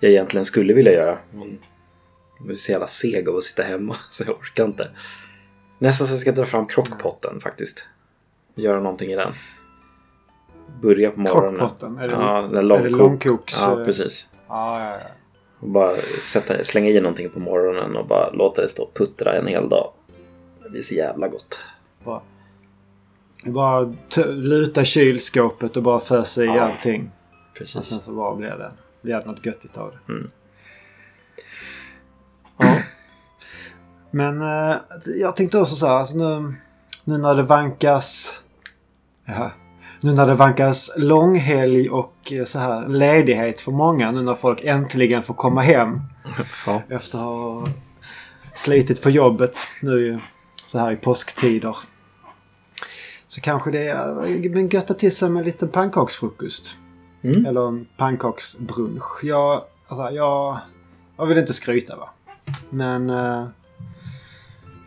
[0.00, 1.18] jag egentligen skulle vilja göra.
[1.32, 1.58] Men
[2.38, 4.90] jag är så jävla seg av att sitta hemma så jag orkar inte.
[5.78, 7.86] Nästan så jag ska dra fram krockpotten faktiskt.
[8.54, 9.32] Göra någonting i den.
[10.82, 11.56] Börja på morgonen.
[11.58, 11.98] Krockpotten?
[11.98, 12.98] Är det, Ja, den är det långkok.
[12.98, 13.54] långkoks...
[13.62, 14.28] Ja, precis.
[14.48, 15.06] Ja, ja, ja.
[15.60, 19.32] Och bara sätta, slänga i någonting på morgonen och bara låta det stå och puttra
[19.32, 19.92] en hel dag.
[20.62, 21.58] Det blir så jävla gott.
[22.04, 22.22] Bra.
[23.46, 23.94] Bara
[24.26, 26.60] luta kylskåpet och bara fösa i Ja.
[26.60, 27.10] allting.
[27.50, 27.84] Och Precis.
[27.86, 28.72] sen så bara blir det,
[29.02, 30.12] blir det något göttigt av det.
[30.12, 30.30] Mm.
[32.58, 32.76] Ja.
[34.10, 34.76] Men eh,
[35.20, 36.54] jag tänkte också så här, alltså nu,
[37.04, 38.40] nu när det vankas...
[39.24, 39.50] Ja,
[40.00, 44.10] nu när det vankas långhelg och eh, så här ledighet för många.
[44.10, 46.00] Nu när folk äntligen får komma hem
[46.66, 46.82] Ja.
[46.88, 47.68] efter att ha
[48.54, 50.20] slitit på jobbet nu
[50.66, 51.76] så här i påsktider.
[53.26, 56.76] Så kanske det är men götta till sig med en liten pannkaksfrukost.
[57.22, 57.46] Mm.
[57.46, 59.24] Eller en pannkaksbrunch.
[59.24, 60.58] Jag, alltså, jag,
[61.16, 62.10] jag vill inte skryta va.
[62.70, 63.10] Men...
[63.10, 63.48] Uh,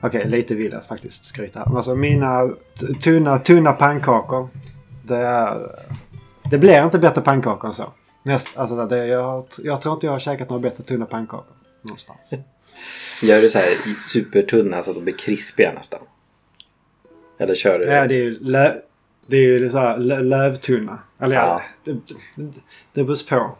[0.01, 1.63] Okej, lite vill jag faktiskt skryta.
[1.63, 2.49] Alltså mina
[3.01, 4.49] tunna, tunna pannkakor.
[5.03, 5.53] Det.
[6.51, 7.93] Det blir inte bättre pannkakor än så.
[8.23, 11.55] Näst, alltså det, jag, jag tror inte jag har käkat några bättre tunna pannkakor.
[11.81, 12.33] Någonstans.
[13.21, 15.99] Gör du så här supertunna så att de blir krispiga nästan?
[17.37, 17.85] Eller kör du?
[17.85, 18.73] Ja, det är ju, lö,
[19.27, 20.99] det är ju så här lö, lövtunna.
[21.19, 21.61] Eller ja, Ja.
[21.83, 21.91] det,
[22.35, 22.59] det,
[22.93, 23.57] det beror på.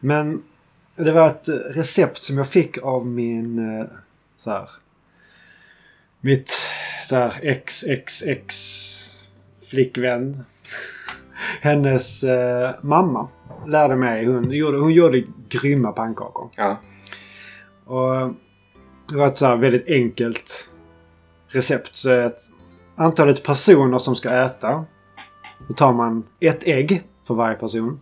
[0.00, 0.42] Men
[0.96, 3.86] det var ett recept som jag fick av min eh,
[4.36, 4.70] så här,
[6.20, 6.50] mitt
[7.04, 8.56] så här XXX
[9.70, 10.44] flickvän.
[11.60, 13.28] Hennes eh, mamma
[13.66, 14.26] lärde mig.
[14.26, 16.50] Hon gjorde, hon gjorde grymma pannkakor.
[16.56, 16.80] Ja.
[17.84, 18.34] Och
[19.12, 20.70] det var ett så här väldigt enkelt
[21.48, 21.94] recept.
[21.94, 22.38] Så att
[22.96, 24.84] antalet personer som ska äta.
[25.68, 28.00] Då tar man ett ägg för varje person.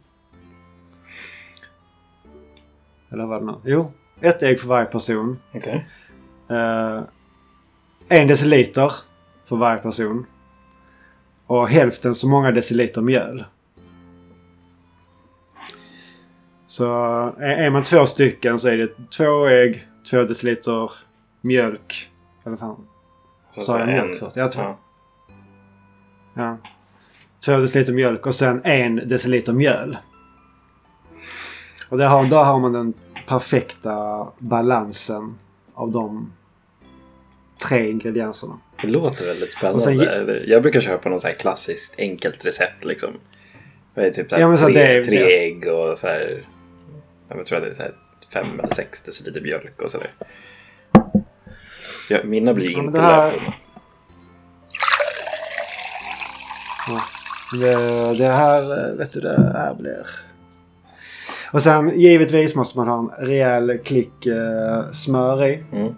[3.14, 5.38] Eller vad det nu Jo, ett ägg för varje person.
[5.54, 5.86] Okej.
[6.50, 7.02] Eh,
[8.08, 8.92] en deciliter
[9.44, 10.26] för varje person.
[11.46, 13.44] Och hälften så många deciliter mjöl.
[16.66, 16.86] Så
[17.38, 20.92] är är man två stycken så är det två ägg, två deciliter
[21.40, 22.10] mjölk.
[22.44, 22.86] Eller fan.
[23.50, 24.36] Så, Sa jag mjölk först?
[24.36, 24.62] Ja, två.
[24.62, 24.78] ja.
[26.34, 26.56] Ja.
[27.44, 29.96] Två deciliter mjölk och sen en deciliter mjöl.
[31.88, 32.92] Och där har, där har man den
[33.26, 35.38] perfekta balansen
[35.74, 36.32] av de
[37.68, 38.58] tre ingredienserna.
[38.82, 39.80] Det låter väldigt spännande.
[39.80, 43.10] Sen- Jag brukar köra på något så här klassiskt enkelt recept liksom.
[43.94, 46.44] Det är typ så Ja, så tre, det tre det- ägg och så här.
[47.28, 47.92] Jag tror att det är så här
[48.32, 50.10] fem eller sex deciliter mjölk och sådär.
[52.10, 53.52] Ja, mina blir Ja, inte här- lövtunna.
[57.60, 58.60] Det, det här,
[58.92, 60.06] eh, vet du, det här blir...
[61.54, 65.64] Och sen givetvis måste man ha en rejäl klick eh, smör i.
[65.72, 65.94] Mm.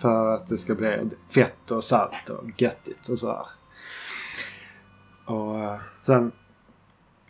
[0.00, 3.46] För att det ska bli fett och salt och göttigt och sådär.
[5.24, 6.32] Och eh, sen...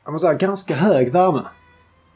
[0.04, 1.42] Ja, men så här, ganska hög värme.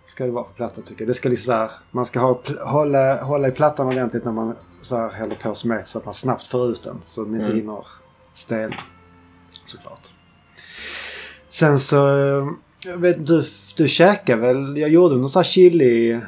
[0.07, 1.09] Ska det vara på plattan tycker jag.
[1.09, 4.57] Det ska liksom så här, man ska ha, hålla, hålla i plattan ordentligt när man
[4.81, 6.99] så här häller på smet så att man snabbt får ut den.
[7.03, 7.57] Så den inte Mm.
[7.57, 7.87] hinner
[8.33, 8.77] stelna.
[9.65, 10.13] Såklart.
[11.49, 11.99] Sen så...
[12.85, 13.45] Jag vet, du,
[13.77, 14.77] du käkade väl...
[14.79, 16.21] Jag gjorde någon sån här chili...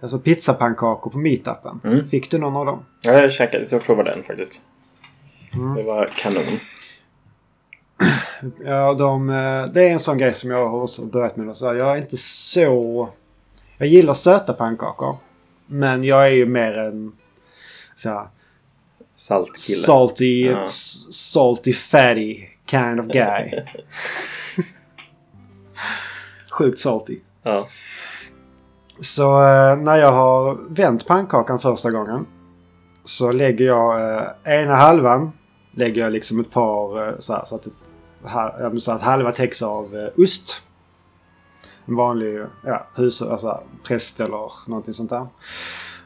[0.00, 1.80] Alltså pizzapannkakor på meetupen.
[1.84, 2.08] Mm.
[2.08, 2.84] Fick du någon av dem?
[3.04, 3.66] Ja, jag käkade.
[3.70, 4.60] Jag provade den faktiskt.
[5.54, 5.74] Mm.
[5.74, 6.42] Det var kanon.
[8.64, 11.56] Ja, de, eh, det är en sån grej som jag har också börjat med.
[11.56, 13.08] Så jag är inte så...
[13.78, 15.16] Jag gillar söta pannkakor.
[15.66, 17.12] Men jag är ju mer en
[17.94, 18.26] så här,
[19.16, 19.78] Saltkille.
[19.78, 20.64] salty, Ja.
[20.64, 23.52] s- salty fatty kind of guy.
[26.52, 27.18] Sjukt salty.
[27.42, 27.66] Ja.
[29.00, 32.26] Så eh, när jag har vänt pannkakan första gången.
[33.04, 35.32] Så lägger jag eh, ena halvan.
[35.74, 39.62] Lägger jag liksom ett par eh, så, här, så, att ett, så att halva täcks
[39.62, 40.62] av ost.
[41.86, 45.26] En vanlig ja, hus, alltså präst eller någonting sånt där.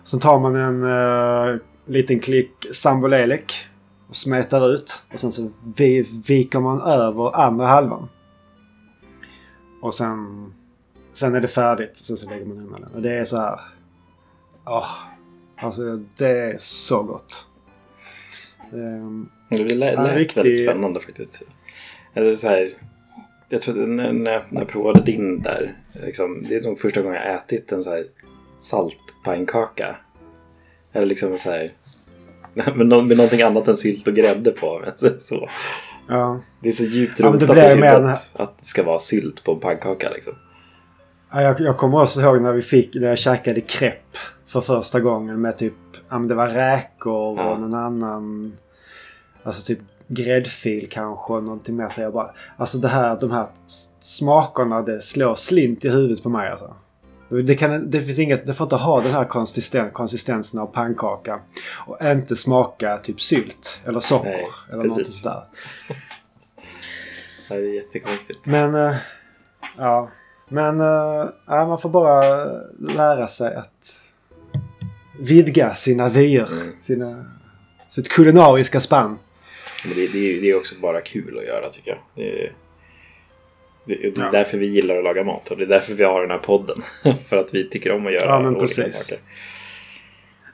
[0.04, 3.66] Sen tar man en eh, liten klick sambolelek.
[4.08, 5.02] Och smetar ut.
[5.12, 8.08] Och sen så vi, viker man över andra halvan.
[9.86, 10.52] Och sen
[11.12, 11.96] sen är det färdigt.
[11.96, 12.94] Sen så lägger man undan den.
[12.94, 13.60] Och det är så här...
[14.64, 14.90] Åh,
[15.56, 17.48] alltså det är så gott.
[18.72, 21.42] Um, det lät, lät riktig- väldigt spännande faktiskt.
[22.14, 22.72] Eller så här,
[23.48, 25.76] jag tror att när, när, jag, när jag provade din där.
[26.04, 28.04] Liksom, det är nog första gången jag ätit en så här
[28.58, 29.96] saltpannkaka.
[30.92, 31.72] Eller liksom så här.
[32.74, 34.78] Med någonting annat än sylt och grädde på.
[34.84, 35.48] Men så, så.
[36.08, 36.40] Ja.
[36.60, 39.44] Det är så djupt Ja, rotat blir i huvudet här- att det ska vara sylt
[39.44, 40.10] på en pannkaka.
[40.14, 40.32] Liksom.
[41.32, 45.00] Ja, jag, jag kommer också ihåg när vi fick, när jag käkade crepe för första
[45.00, 45.74] gången med typ,
[46.08, 47.50] ja men det var räkor Ja.
[47.52, 48.52] och någon annan,
[49.42, 51.88] alltså typ gräddfil kanske och någonting mer.
[51.88, 53.46] Så jag bara, alltså det här, de här
[53.98, 56.74] smakerna det slår slint i huvudet på mig alltså.
[57.28, 61.40] Det, kan, det, finns inget, det får inte ha den här konsisten, konsistensen av pannkaka.
[61.86, 64.30] Och inte smaka typ sylt eller socker.
[64.30, 65.22] Nej, eller något precis.
[65.22, 65.44] sådär.
[67.48, 68.46] Det är jättekonstigt.
[68.46, 68.94] Men, eh,
[69.76, 70.10] ja.
[70.48, 70.80] Men
[71.46, 72.44] ja, man får bara
[72.78, 74.00] lära sig att
[75.18, 76.48] vidga sina vyer.
[76.52, 76.76] Mm.
[76.80, 77.24] Sina,
[77.88, 79.18] sitt kulinariska spann.
[79.84, 81.98] Men det, det, är det är också bara kul att göra tycker jag.
[82.14, 82.52] Det är,
[83.86, 84.30] det, är Ja.
[84.32, 86.76] därför vi gillar att laga mat och det är därför vi har den här podden.
[87.28, 88.96] För att vi tycker om att göra Ja, men olika precis.
[89.06, 89.22] saker.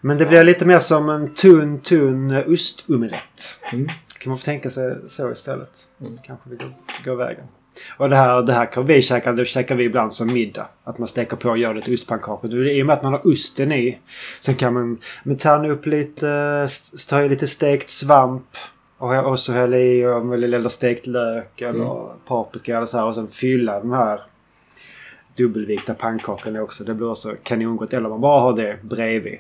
[0.00, 3.58] Men det blir lite mer som en tunn, tunn ostomelett.
[3.72, 3.88] Mm.
[4.18, 5.86] Kan man få tänka sig så istället.
[6.00, 6.18] Mm.
[6.26, 6.72] Kanske det går,
[7.04, 7.44] går vägen.
[7.96, 10.66] Och det här, det här kan vi käka, det käkar vi ibland som middag.
[10.84, 12.66] Att man steker på och gör lite ostpannkakor.
[12.66, 13.98] I och med att man har osten i.
[14.40, 16.68] Sen kan man men tärna upp lite,
[17.08, 18.46] ta lite stekt svamp.
[19.02, 23.06] Och och så hälla i om eller stekt lök eller paprika eller så här.
[23.06, 24.22] Och sen fylla de här
[25.36, 26.84] dubbelvikta pannkakorna också.
[26.84, 27.92] Det blir också kanongott.
[27.92, 29.38] Eller man bara har det bredvid.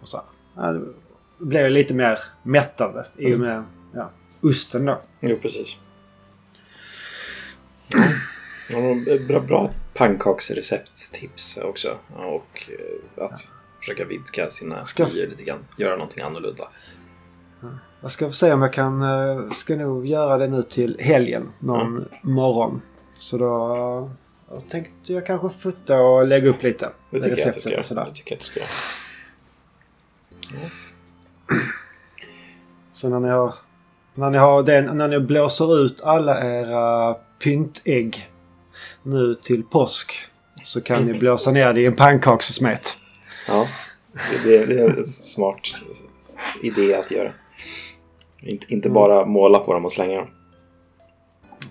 [0.00, 0.16] Och så.
[0.16, 0.24] här.
[0.64, 3.64] Ja, det blir lite mer mättande i och med
[3.94, 5.00] ja, osten då.
[5.20, 5.78] Jo, precis.
[8.70, 8.96] Ja,
[9.28, 11.98] bra, bra pannkaksreceptstips också.
[12.16, 12.70] Och
[13.18, 15.64] eh, att försöka vidga sina Ska- lite grann.
[15.76, 16.68] Göra någonting annorlunda.
[18.02, 19.02] Jag ska se om jag kan...
[19.02, 21.48] eh, Ska nog göra det nu till helgen.
[21.58, 22.82] Någon morgon.
[23.18, 24.10] Så då...
[24.50, 26.90] Jag tänkte jag kanske fota och lägga upp lite.
[27.10, 28.04] Det tycker jag att du ska göra.
[28.04, 28.68] Det tycker jag att du ska göra.
[32.94, 33.54] Så när ni har...
[34.14, 38.30] När ni, har den, när ni blåser ut alla era pyntägg
[39.02, 40.12] nu till påsk
[40.64, 42.96] så kan ni blåsa ner det i en pannkakssmet.
[43.48, 43.66] Ja,
[44.12, 45.60] det, det, det är en smart
[46.62, 47.32] idé att göra.
[48.42, 50.28] Inte, inte bara måla på dem och slänga dem.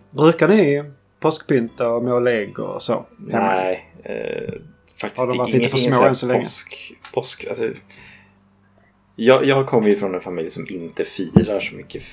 [0.10, 0.84] Brukar ni
[1.20, 3.06] påskpynta och måla ägg och så?
[3.32, 3.46] hemma?
[3.46, 4.54] Nej, eh,
[4.96, 6.40] faktiskt Har de varit ingen, lite för små än så länge?
[6.40, 7.70] Påsk, påsk, alltså,
[9.16, 12.04] jag, jag kommer ju från en familj som inte firar så mycket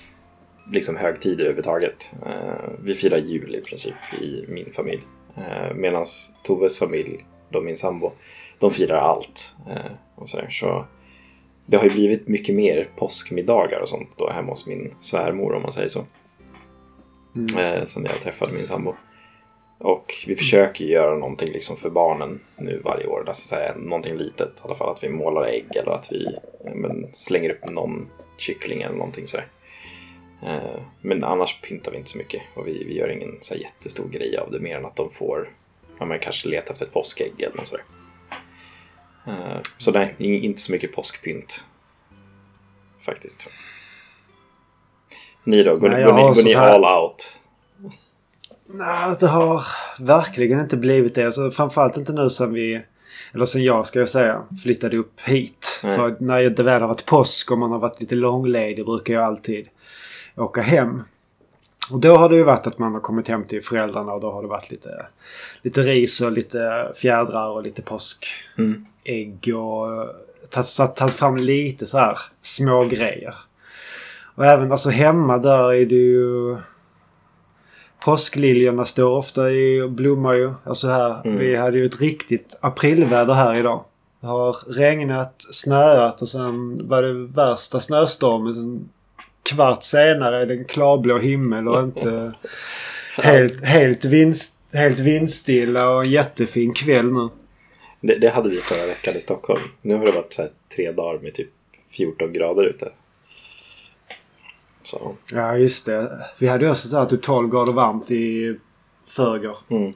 [0.73, 2.13] liksom högtider överhuvudtaget.
[2.27, 5.03] Eh, vi firar jul i princip i min familj.
[5.37, 6.05] Eh, Medan
[6.43, 8.13] Toves familj, då min sambo,
[8.59, 9.57] de firar allt.
[9.71, 10.49] Eh, och så, där.
[10.51, 10.87] så
[11.71, 15.63] det har ju blivit mycket mer påskmiddagar och sånt då hemma hos min svärmor om
[15.63, 16.05] man säger så.
[17.37, 17.59] Mm.
[17.59, 18.95] Eh, sen jag träffade min sambo.
[19.79, 23.25] Och vi försöker göra någonting liksom för barnen nu varje år.
[23.27, 24.59] Alltså så här, någonting litet.
[24.59, 26.27] I alla fall att vi målar ägg eller att vi
[26.75, 29.47] men, slänger upp någon kyckling eller någonting sådär.
[30.43, 32.43] Eh, men annars pyntar vi inte så mycket.
[32.55, 34.61] Och vi, vi gör ingen så här, jättestor grej av det.
[34.61, 35.51] Mer än att de får
[35.99, 37.85] ja, men, kanske leta efter ett påskägg eller något sådär.
[39.29, 41.65] Eh, så nej, in- inte så mycket påskpynt.
[43.07, 43.49] Faktiskt.
[45.45, 45.77] Ni då?
[45.77, 47.35] Går, Nej, ni, går, ni, går ni här- all out?
[48.67, 49.63] Nej, det har
[49.99, 51.25] verkligen inte blivit det.
[51.27, 52.83] Alltså, framförallt inte nu sen vi,
[53.35, 55.81] eller sen jag ska jag säga, flyttade upp hit.
[55.83, 55.97] Nej.
[55.97, 59.25] För när det väl har varit påsk och man har varit lite långledig brukar jag
[59.25, 59.69] alltid
[60.37, 61.03] åka hem.
[61.91, 64.31] Och då har det ju varit att man har kommit hem till föräldrarna och då
[64.33, 65.07] har det varit lite,
[65.63, 68.87] lite ris och lite fjädrar och lite påskägg Mm.
[69.55, 70.15] Och
[70.51, 73.35] tagit tagit fram lite så här små grejer.
[74.35, 76.57] Och även alltså hemma där är det ju...
[78.05, 80.53] Påskliljorna står ofta i och blommar ju.
[80.65, 81.39] Alltså här, Mm.
[81.39, 83.85] vi hade ju ett riktigt aprilväder här idag.
[84.21, 88.53] Det har regnat, snöat och sen var det värsta snöstormen.
[88.59, 88.89] En
[89.43, 92.33] kvart senare är det en klarblå himmel och inte
[93.19, 97.29] helt, helt, vinst, helt vindstilla och en jättefin kväll nu.
[98.01, 99.61] Det, det hade vi förra veckan i Stockholm.
[99.83, 101.49] Nu har det varit så tre dagar med typ
[101.91, 102.93] 14 grader ute.
[104.83, 106.27] Så, Ja, just det.
[106.39, 108.57] Vi hade också där typ 12 grader varmt i
[109.07, 109.59] förrgår.
[109.71, 109.93] mm,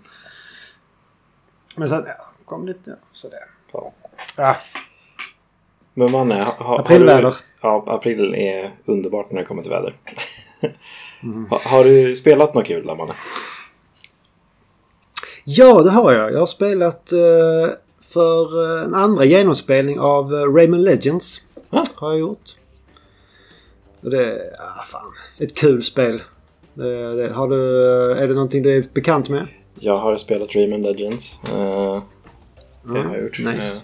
[1.77, 3.39] Men sen ja, kom lite ja, sådär.
[3.73, 3.93] ja.
[4.37, 4.57] Ja,
[5.95, 7.23] Men ha, ha, har Aprilväder.
[7.31, 9.95] du, ja, april är underbart när det kommer till väder.
[11.25, 11.47] Mm.
[11.51, 13.13] ha, har du spelat något kul där, Manne?
[15.45, 16.33] Ja, det har jag.
[16.33, 17.75] Jag har spelat eh,
[18.13, 21.41] för eh, en andra genomspelning av eh, Rayman Legends.
[21.71, 21.85] Ah.
[21.95, 22.51] Har jag gjort.
[24.01, 26.23] Och det är, ah, fan, ett kul spel.
[26.75, 27.83] Det, det, har du,
[28.13, 29.47] är det någonting du är bekant med?
[29.75, 31.41] Jag har spelat Rayman Legends.
[31.45, 32.03] Eh,
[32.83, 33.39] det Ja, har jag gjort.
[33.39, 33.81] Nice.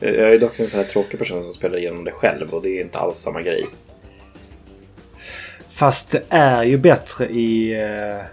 [0.00, 2.62] Eh, jag är dock en sån här tråkig person som spelar igenom det själv och
[2.62, 3.66] det är inte alls samma grej.
[5.70, 8.24] Fast det är ju bättre i uh,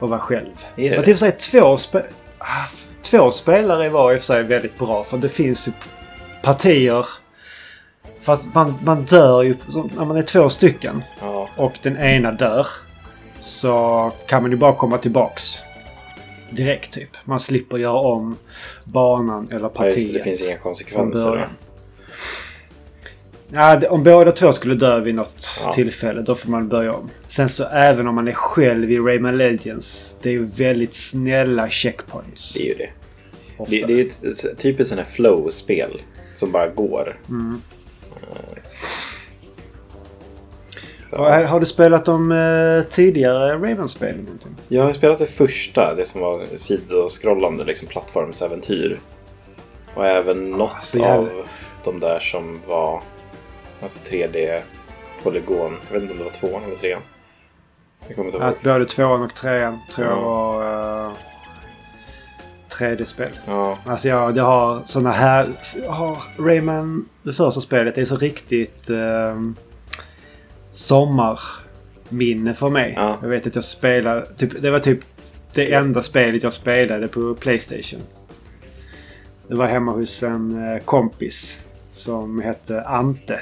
[0.00, 0.48] att vara själv.
[0.76, 2.02] Är det Att i och för sig två, spe
[2.38, 2.66] ah,
[3.12, 5.04] två spelare var i och för sig väldigt bra.
[5.04, 5.72] För det finns ju
[6.42, 7.06] partier.
[8.20, 9.54] För att man, man dör ju
[9.96, 11.02] när man är två stycken.
[11.20, 12.66] Ja, och den ena dör.
[13.40, 15.58] Så kan man ju bara komma tillbaks.
[16.50, 17.08] Direkt typ.
[17.24, 18.36] Man slipper göra om
[18.84, 19.98] banan eller ja partiet.
[19.98, 21.48] just det, det finns inga konsekvenser.
[23.54, 25.72] Ja, om båda två skulle dö vid något Ja.
[25.72, 27.10] tillfälle då får man börja om.
[27.28, 30.16] Sen så även om man är själv i Rayman Legends.
[30.22, 32.54] Det är ju väldigt snälla checkpoints.
[32.54, 32.88] Det är ju det.
[33.62, 33.86] Ofta.
[33.86, 36.02] Det, det är ett, ett typiskt sån här flow-spel
[36.34, 37.18] som bara går.
[37.28, 37.62] Mm.
[41.12, 43.58] Och, äh, har du spelat de eh, tidigare
[44.22, 44.56] någonting?
[44.68, 49.00] Jag har spelat det första, det som var sidoskrollande liksom plattformsäventyr.
[49.94, 51.46] Och även något så jävla- av
[51.84, 53.02] de där som var
[53.82, 54.60] alltså 3D
[55.22, 55.76] polygon.
[55.86, 57.02] Jag vet inte om det var tvåan eller trean.
[58.06, 58.54] Jag kommer inte ihåg.
[58.64, 60.22] Både tvåan och trean tror jag Ja.
[60.22, 61.12] var uh,
[62.78, 63.30] 3D-spel.
[63.46, 65.48] Ja, Alltså jag, jag har såna här...
[65.84, 69.56] Jag har Rayman, det första spelet, det är så riktigt um,
[70.72, 72.94] sommarminne för mig.
[72.96, 73.16] Ja.
[73.22, 74.26] Jag vet att jag spelade...
[74.36, 75.00] Typ, det var typ
[75.54, 78.00] det enda spelet jag spelade på Playstation.
[79.48, 81.60] Det var hemma hos en eh, kompis
[81.92, 83.40] som hette Ante.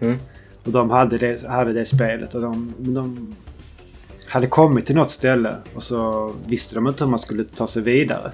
[0.00, 0.18] Mm.
[0.64, 3.34] Och de hade det, hade det spelet och de, de
[4.28, 7.82] hade kommit till något ställe och så visste de inte hur man skulle ta sig
[7.82, 8.32] vidare.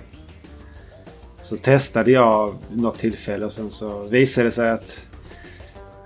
[1.48, 5.06] Så testade jag något tillfälle och sen så visade det sig att...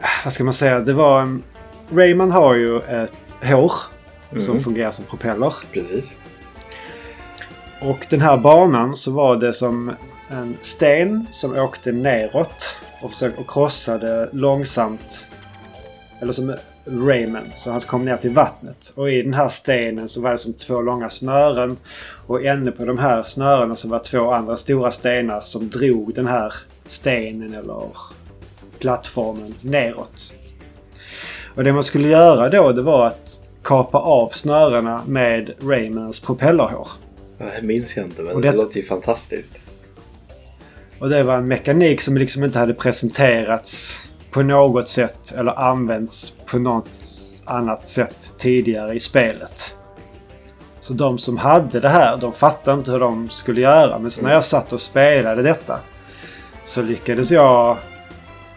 [0.01, 0.80] ah, Vad ska man säga?
[0.80, 1.43] Det var en...
[1.95, 3.11] Rayman har ju ett
[3.43, 3.72] hår
[4.38, 4.62] som Mhm.
[4.64, 5.55] fungerar som propeller.
[5.72, 6.14] precis.
[7.80, 9.93] Och den här banan så var det som
[10.28, 15.28] en sten som åkte neråt och försökte och krossade långsamt.
[16.20, 16.57] Eller som
[16.87, 17.45] Rayman.
[17.55, 18.93] Så han kom ner till vattnet.
[18.97, 21.76] Och i den här stenen så var det som två långa snören.
[22.26, 26.26] Och inne på de här snörena så var två andra stora stenar som drog den
[26.26, 26.55] här
[26.89, 27.89] stenen eller
[28.78, 30.33] plattformen neråt.
[31.55, 36.89] Och det man skulle göra då det var att kapa av snörena med Raymans propellerhår.
[37.39, 39.53] Det minns jag inte men Och det det- låter ju fantastiskt.
[40.99, 44.03] Och det var en mekanik som liksom inte hade presenterats
[44.33, 46.89] på något sätt eller använts på något
[47.45, 49.76] annat sätt tidigare i spelet.
[50.80, 53.99] Så de som hade det här, de fattade inte hur de skulle göra.
[53.99, 55.78] Men sen när jag satt och spelade detta
[56.64, 57.76] så lyckades jag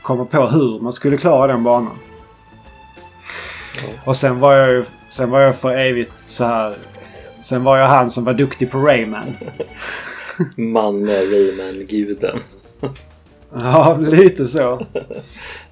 [0.01, 1.97] komma på hur man skulle klara den banan.
[4.05, 6.75] Och sen var jag ju sen var jag för evigt så här.
[7.41, 9.35] Sen var jag han som var duktig på Rayman.
[10.55, 12.39] Manne Rayman-guden.
[13.53, 14.85] Ja, lite så.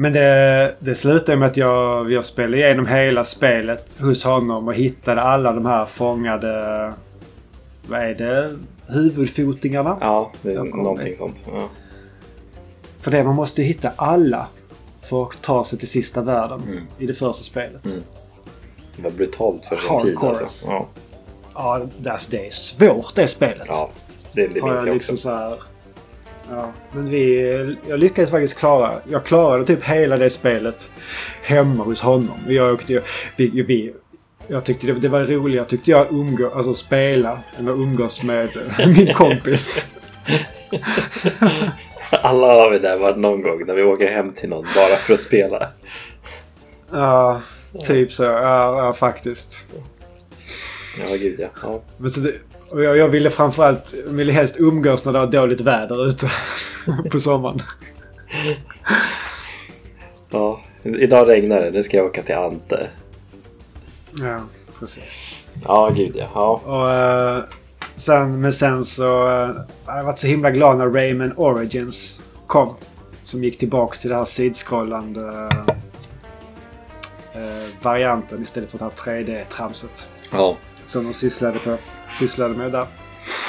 [0.00, 4.74] Men det, det slutade med att jag, jag spelade igenom hela spelet hos honom och
[4.74, 6.92] hittade alla de här fångade...
[7.88, 8.56] Vad är det?
[8.86, 9.98] Huvudfotingarna?
[10.00, 11.46] Ja, det är någonting sånt.
[11.54, 11.68] Ja.
[13.00, 14.46] För det, man måste ju hitta alla
[15.02, 16.84] för att ta sig till sista världen Mm.
[16.98, 17.84] i det första spelet.
[17.86, 18.02] Mm.
[18.96, 20.66] Det var brutalt för sin tid alltså.
[20.66, 20.86] Ja,
[21.54, 23.66] Ja, det, alltså, det är svårt det spelet.
[23.68, 23.90] ja
[24.32, 25.28] det, det minns jag jag liksom också.
[25.28, 25.62] så här...
[26.50, 27.76] Ja, men vi...
[27.88, 29.00] Jag lyckades faktiskt klara...
[29.10, 30.90] Jag klarade typ hela det spelet
[31.42, 32.38] hemma hos honom.
[32.48, 33.02] Jag åkte.
[33.36, 33.92] Vi, vi,
[34.48, 38.48] jag tyckte det, det var roligare tyckte jag umgå, alltså spela än att umgås med
[38.96, 39.86] min kompis.
[42.10, 45.14] Alla har vi där varit någon gång när vi åker hem till någon bara för
[45.14, 45.68] att spela.
[46.90, 47.42] Ja,
[47.84, 48.22] typ så.
[48.22, 49.64] Ja, ja faktiskt.
[50.98, 51.48] Ja, gud ja.
[51.62, 51.80] ja.
[51.96, 52.34] Men så det,
[52.70, 56.30] och jag, jag ville framförallt ville helst umgås när det var dåligt väder ute
[57.10, 57.62] på sommaren.
[60.30, 60.60] ja.
[60.82, 62.88] Idag regnar det, nu ska jag åka till Ante.
[64.20, 64.40] Ja,
[64.78, 65.46] precis.
[65.64, 66.28] Ja, gud ja.
[66.34, 66.60] ja.
[66.64, 67.44] Och, eh,
[67.96, 69.28] sen, men sen så...
[69.28, 69.56] Uh,
[69.86, 72.74] jag varit så himla glad när Rayman Origins kom.
[73.22, 75.48] Som gick tillbaks till det här sidskrollande
[77.32, 80.08] eh, varianten istället för det här 3D-tramset.
[80.32, 80.56] Ja,
[80.86, 81.76] Som de sysslade, på,
[82.18, 82.86] sysslade med där.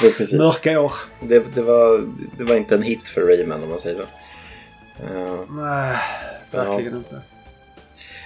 [0.04, 0.38] är precis.
[0.38, 0.92] Mörka år.
[1.20, 2.08] Det, det, var,
[2.38, 4.02] det var inte en hit för Rayman om man säger så.
[5.04, 5.96] Uh, Nej,
[6.50, 7.20] verkligen inte.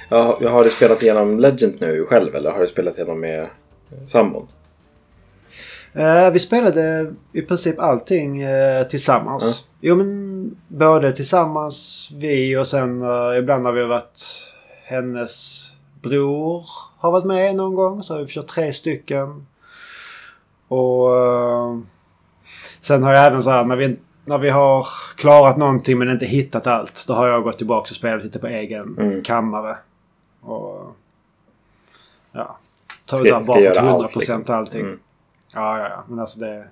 [0.09, 3.49] ja, har du spelat igenom Legends nu själv eller har du spelat igenom med
[4.07, 4.49] sambon?
[5.95, 9.68] Eh, vi spelade i princip allting eh, tillsammans.
[9.80, 14.20] Jo men både tillsammans, vi och sen eh, ibland har vi varit
[14.85, 15.64] hennes
[16.03, 16.64] bror
[16.99, 18.03] har varit med någon gång.
[18.03, 19.47] Så har vi kört tre stycken.
[20.68, 21.78] Och eh,
[22.80, 24.86] sen har jag även så här när vi, när vi har
[25.16, 27.04] klarat någonting men inte hittat allt.
[27.08, 29.22] Då har jag gått tillbaka och spelat lite på egen Mm.
[29.22, 29.76] kammare.
[30.40, 30.96] Och
[32.32, 32.58] ja.
[33.04, 34.44] Ska- Tagit bara till 100% allt, liksom.
[34.54, 34.80] allting.
[34.80, 34.98] Mm.
[35.54, 36.04] Ja, ja, ja.
[36.08, 36.64] Men alltså det...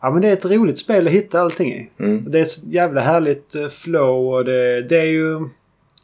[0.00, 1.90] Ja, men det är ett roligt spel att hitta allting i.
[1.98, 2.24] Mm.
[2.30, 5.48] Det är ett jävla härligt eh, flow och det, det är ju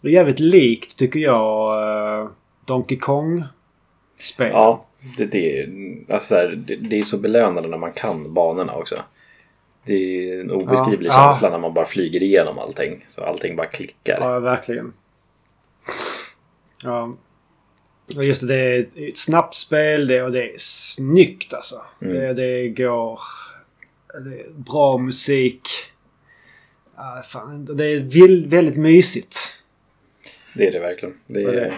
[0.01, 1.83] det är jävligt likt tycker jag
[2.21, 2.29] eh,
[2.65, 4.51] Donkey Kong-spel.
[4.53, 4.85] Ja,
[5.17, 5.69] det, det, är-
[6.13, 8.97] alltså så här, det, det är så belönande när man kan banorna också.
[9.87, 11.13] Det är en obeskrivlig Ja.
[11.15, 13.05] känsla när man bara flyger igenom allting.
[13.09, 14.19] Så allting bara klickar.
[14.21, 14.93] Ja, verkligen.
[16.85, 17.15] Ja.
[18.17, 21.83] Och just det, det är ett snabbt spel det, och det är snyggt alltså.
[22.03, 22.15] Mm.
[22.15, 23.19] Det, det går...
[24.25, 25.69] Det är bra musik.
[26.97, 29.37] Ja, fan, det är väldigt mysigt.
[30.55, 31.15] Det är det verkligen.
[31.27, 31.75] Det, är,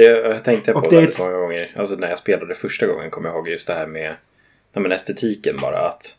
[0.00, 1.72] det- jag tänkte Och på väldigt många gånger.
[1.76, 4.16] Alltså när jag spelade första gången kommer jag ihåg just det här med
[4.72, 5.78] nej, men estetiken bara.
[5.88, 6.16] att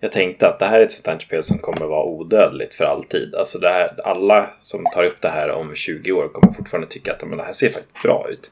[0.00, 2.84] Jag tänkte att det här är ett sånt här spel som kommer vara odödligt för
[2.84, 3.34] alltid.
[3.34, 7.12] Alltså det här, alla som tar upp det här om 20 år kommer fortfarande tycka
[7.12, 8.50] att men det här ser faktiskt bra ut.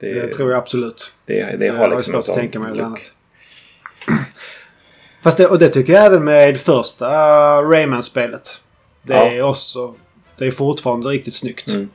[0.00, 1.14] Det, Det tror jag absolut.
[1.26, 2.80] det, det Jag har liksom svårt att tänka mig look.
[2.86, 3.12] annat.
[5.22, 7.08] Fast det, och det tycker jag även med första
[7.62, 8.60] Rayman-spelet.
[9.02, 9.30] Det Ja.
[9.30, 9.94] är också...
[10.38, 11.68] Det är fortfarande riktigt snyggt.
[11.68, 11.88] Mm.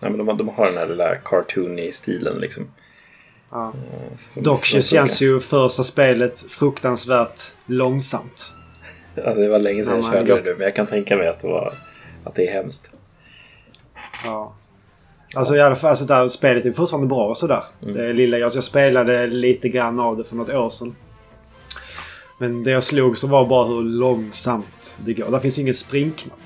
[0.00, 2.66] Ja, men de, de har den här lilla cartoony stilen liksom.
[3.50, 3.72] Ja.
[4.26, 8.52] Som- Dock känns ju första spelet fruktansvärt långsamt.
[9.14, 10.44] Ja, det var länge sedan Ja, jag körde gott.
[10.44, 11.74] det nu, men jag kan tänka mig att det, var,
[12.24, 12.90] att det är hemskt.
[14.24, 14.54] Ja.
[15.34, 17.62] Alltså i alla fall, alltså där, spelet är fortfarande bra och sådär.
[17.82, 17.94] Mm.
[17.94, 20.96] Det lilla, jag, jag spelade lite grann av det för något år sedan.
[22.38, 25.30] Men det jag slog så var bara hur långsamt det går.
[25.30, 26.38] Där finns ingen springknapp.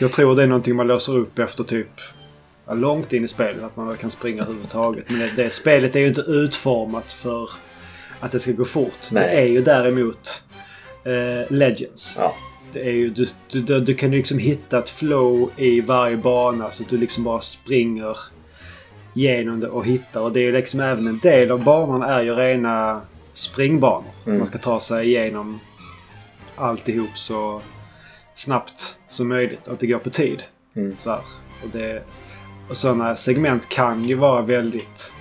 [0.00, 2.00] Jag tror det är någonting man låser upp efter typ
[2.66, 3.62] ja, långt in i spelet.
[3.62, 5.10] Att man kan springa överhuvudtaget.
[5.10, 7.50] Men det, det spelet är ju inte utformat för
[8.20, 9.10] att det ska gå fort.
[9.10, 9.22] Nej.
[9.22, 10.42] Det är ju däremot
[11.04, 12.16] eh, Legends.
[12.18, 12.34] Ja,
[12.72, 16.70] Det är ju, du, du, du, kan ju liksom hitta ett flow i varje bana
[16.70, 18.18] så att du liksom bara springer
[19.12, 20.20] genom det och hittar.
[20.20, 23.00] Och det är ju liksom även en del av banan är ju rena
[23.32, 24.10] springbanor.
[24.26, 24.38] Mm.
[24.38, 25.60] Man ska ta sig igenom
[26.56, 27.62] alltihop så
[28.40, 30.42] snabbt som möjligt och att det går på tid.
[30.76, 30.96] Mm.
[30.98, 31.20] Så här.
[31.62, 32.02] Och, det,
[32.68, 35.14] och sådana segment kan ju vara väldigt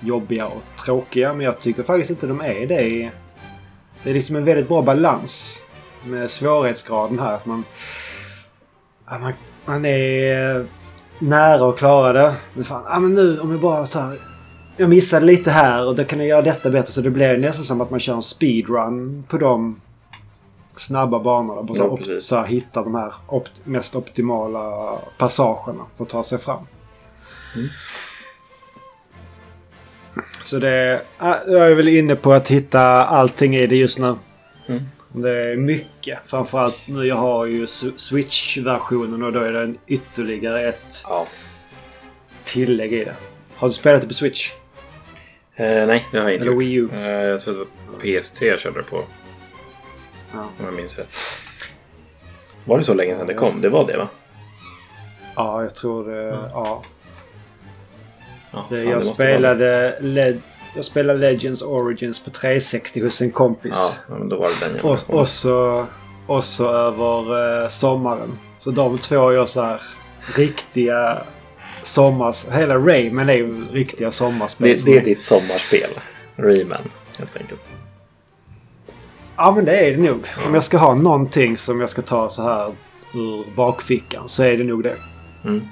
[0.00, 3.10] jobbiga och tråkiga men jag tycker faktiskt inte de är det.
[4.02, 5.62] Det är liksom en väldigt bra balans
[6.04, 7.34] med svårighetsgraden här.
[7.34, 7.64] Att man,
[9.04, 9.32] att man,
[9.64, 10.66] man är
[11.18, 12.34] nära att klara det.
[12.54, 14.18] Men fan, ja, men nu om jag bara så här.
[14.76, 16.92] Jag missade lite här och då kan jag göra detta bättre.
[16.92, 19.80] Så det blir nästan som att man kör en speedrun på de
[20.76, 21.62] snabba banorna.
[21.62, 26.22] Bara så, Ja, så här, hitta de här opt- mest optimala passagerna för att ta
[26.22, 26.66] sig fram.
[27.54, 27.68] Mm.
[30.44, 31.02] Så det...
[31.18, 34.14] ja, Jag är väl inne på att hitta allting i det just nu.
[34.66, 34.82] Mm.
[35.12, 36.18] Det är mycket.
[36.26, 37.66] Framförallt nu jag har ju
[37.96, 41.26] Switch-versionen och då är det en ytterligare ett ja.
[42.44, 43.14] tillägg i det.
[43.56, 44.52] Har du spelat det på Switch?
[45.54, 46.56] Eh, nej, det har jag inte Eller.
[46.56, 46.88] Wii U?
[46.92, 49.02] Eh, jag tror det var PS3 jag körde det på,
[50.36, 50.42] Ja.
[50.58, 51.16] om jag minns rätt.
[52.64, 53.60] Var det så länge sedan det kom?
[53.60, 54.08] Det var det va?
[55.36, 56.48] Ja, jag tror det.
[56.52, 56.82] Ja.
[58.50, 60.40] Ja, Det, fan, jag, måste spelade Led,
[60.74, 63.98] jag spelade Legends Origins på 360 hos en kompis.
[64.08, 65.86] Ja, men då var det den jag Och, och, så,
[66.26, 68.38] och så över eh, sommaren.
[68.58, 69.82] Så de två gör så här
[70.36, 71.22] riktiga
[71.82, 72.46] sommars...
[72.48, 75.90] Hela Rayman är ju riktiga sommarspel det, det är ditt sommarspel.
[76.36, 76.78] Rayman,
[77.18, 77.60] helt enkelt.
[79.36, 80.26] Ja men det är det nog.
[80.46, 82.74] Om jag ska ha någonting som jag ska ta så här
[83.14, 84.96] ur bakfickan så är det nog det.
[85.44, 85.62] Mm.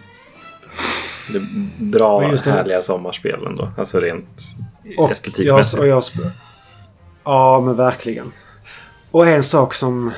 [1.32, 1.44] Det är
[1.84, 3.68] bra, Men just det- härliga sommarspel ändå.
[3.78, 4.42] Alltså rent
[4.84, 5.80] Och jag, estetikmässigt.
[5.80, 6.02] och jag
[7.24, 8.32] Ja men verkligen.
[9.10, 10.12] Och en sak som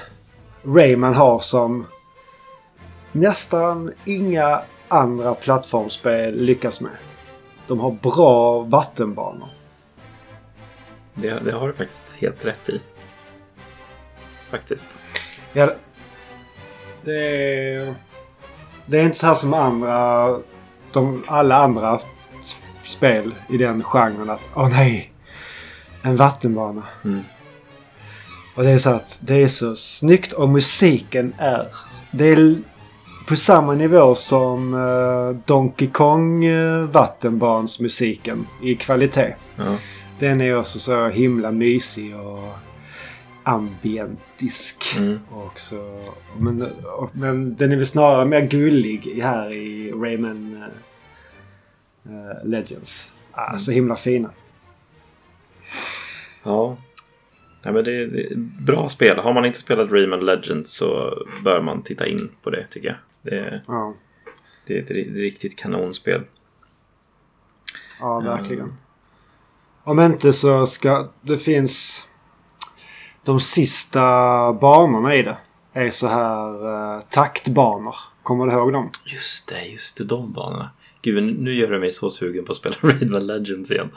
[0.64, 1.86] Rayman har som
[3.12, 6.92] nästan inga andra plattformsspel lyckas med.
[7.66, 9.48] De har bra vattenbanor.
[11.14, 12.80] Det, det har du faktiskt helt rätt i.
[14.56, 14.98] Faktiskt.
[15.52, 15.74] Ja,
[17.04, 17.94] det, är,
[18.86, 20.28] det är inte så här som andra...
[20.92, 22.00] De, alla andra
[22.84, 25.12] spel i den genren att åh nej!
[26.02, 26.82] En vattenbana.
[27.04, 27.20] Mm.
[28.54, 31.68] Och det är så att det är så snyggt och musiken är...
[32.10, 32.56] Det är,
[33.28, 39.34] på samma nivå som uh, Donkey Kong uh, vattenbarnsmusiken i kvalitet.
[39.56, 39.76] Ja.
[40.18, 42.48] Den är också så himla mysig och
[43.46, 44.96] ambientisk.
[44.96, 45.18] Mm.
[45.30, 46.00] Och så,
[46.38, 50.64] men, och, men den är väl snarare mer gullig här i Rayman
[52.06, 53.12] uh, Legends.
[53.32, 53.58] Ah, Mm.
[53.58, 54.30] Så himla fina.
[56.42, 56.76] Ja.
[57.62, 58.36] ja men det, det är
[58.66, 59.18] bra spel.
[59.18, 62.96] Har man inte spelat Rayman Legends så bör man titta in på det tycker jag.
[63.32, 63.94] Det, Ja,
[64.66, 66.22] det är ett ri- riktigt kanonspel.
[68.00, 68.72] ja verkligen.
[69.82, 72.08] Om inte så ska det finns
[73.26, 74.00] de sista
[74.52, 75.36] banorna i det.
[75.72, 76.66] Är så här
[76.96, 77.94] uh, taktbanor.
[78.22, 78.90] Kommer du ihåg dem?
[79.04, 80.04] Just det, just det.
[80.04, 80.70] De banorna.
[81.02, 83.90] Gud, nu gör du mig så sugen på att spela Rayman Legends igen.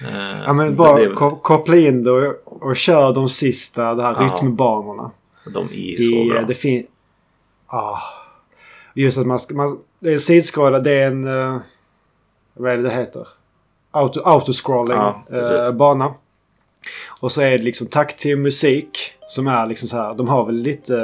[0.00, 4.02] Eh, Ja men bara det- ko- koppla in det och, och kör de sista de
[4.02, 4.24] här Ja.
[4.24, 5.10] rytmbanorna.
[5.54, 6.42] De är ju I, så bra.
[6.42, 6.86] Det fin-
[7.66, 7.98] ah.
[8.94, 9.54] Just att man ska...
[9.54, 10.78] Man, det är sidskrolla.
[10.78, 11.24] Det är en...
[11.28, 11.58] Uh,
[12.54, 13.28] vad är det det heter?
[13.90, 16.14] Auto, autoscrolling Ja, eh, bana.
[17.20, 19.12] Och så är det liksom takt till musik.
[19.26, 20.14] Som är liksom så här.
[20.14, 20.94] De har väl lite...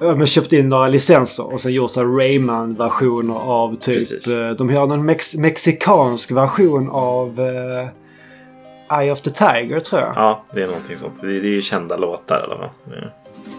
[0.00, 3.96] De har köpt in några licenser och sen gjort så Rayman-versioner av typ...
[3.96, 4.34] Precis.
[4.34, 10.12] eh, de har någon mex- mexikansk version av uh, Eye of the Tiger tror jag.
[10.16, 11.20] Ja, det är någonting sånt.
[11.22, 12.70] Det är, det är ju kända låtar eller vad?
[13.02, 13.08] Ja.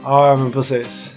[0.04, 1.16] Ja, men precis.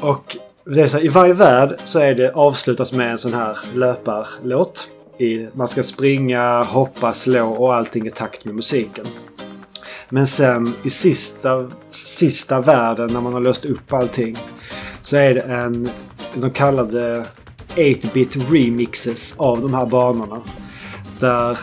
[0.00, 3.34] Och det är så här, i varje värld så är det avslutas med en sån
[3.34, 4.88] här löparlåt.
[5.20, 9.06] I, man ska springa, hoppa, slå och allting i takt med musiken.
[10.08, 14.36] Men sen i sista, sista världen när man har löst upp allting
[15.02, 15.90] så är det en,
[16.34, 17.24] de kallade
[17.74, 20.42] 8-bit remixes av de här banorna.
[21.18, 21.58] Där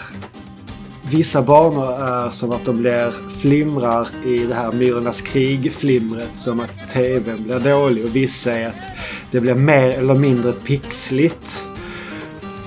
[1.12, 6.30] Vissa banor är som att de blir flimrar i det här Myrornas krig-flimret.
[6.34, 8.88] Som att tvn blir dålig och vissa är att
[9.32, 11.68] det blir mer eller mindre pixligt.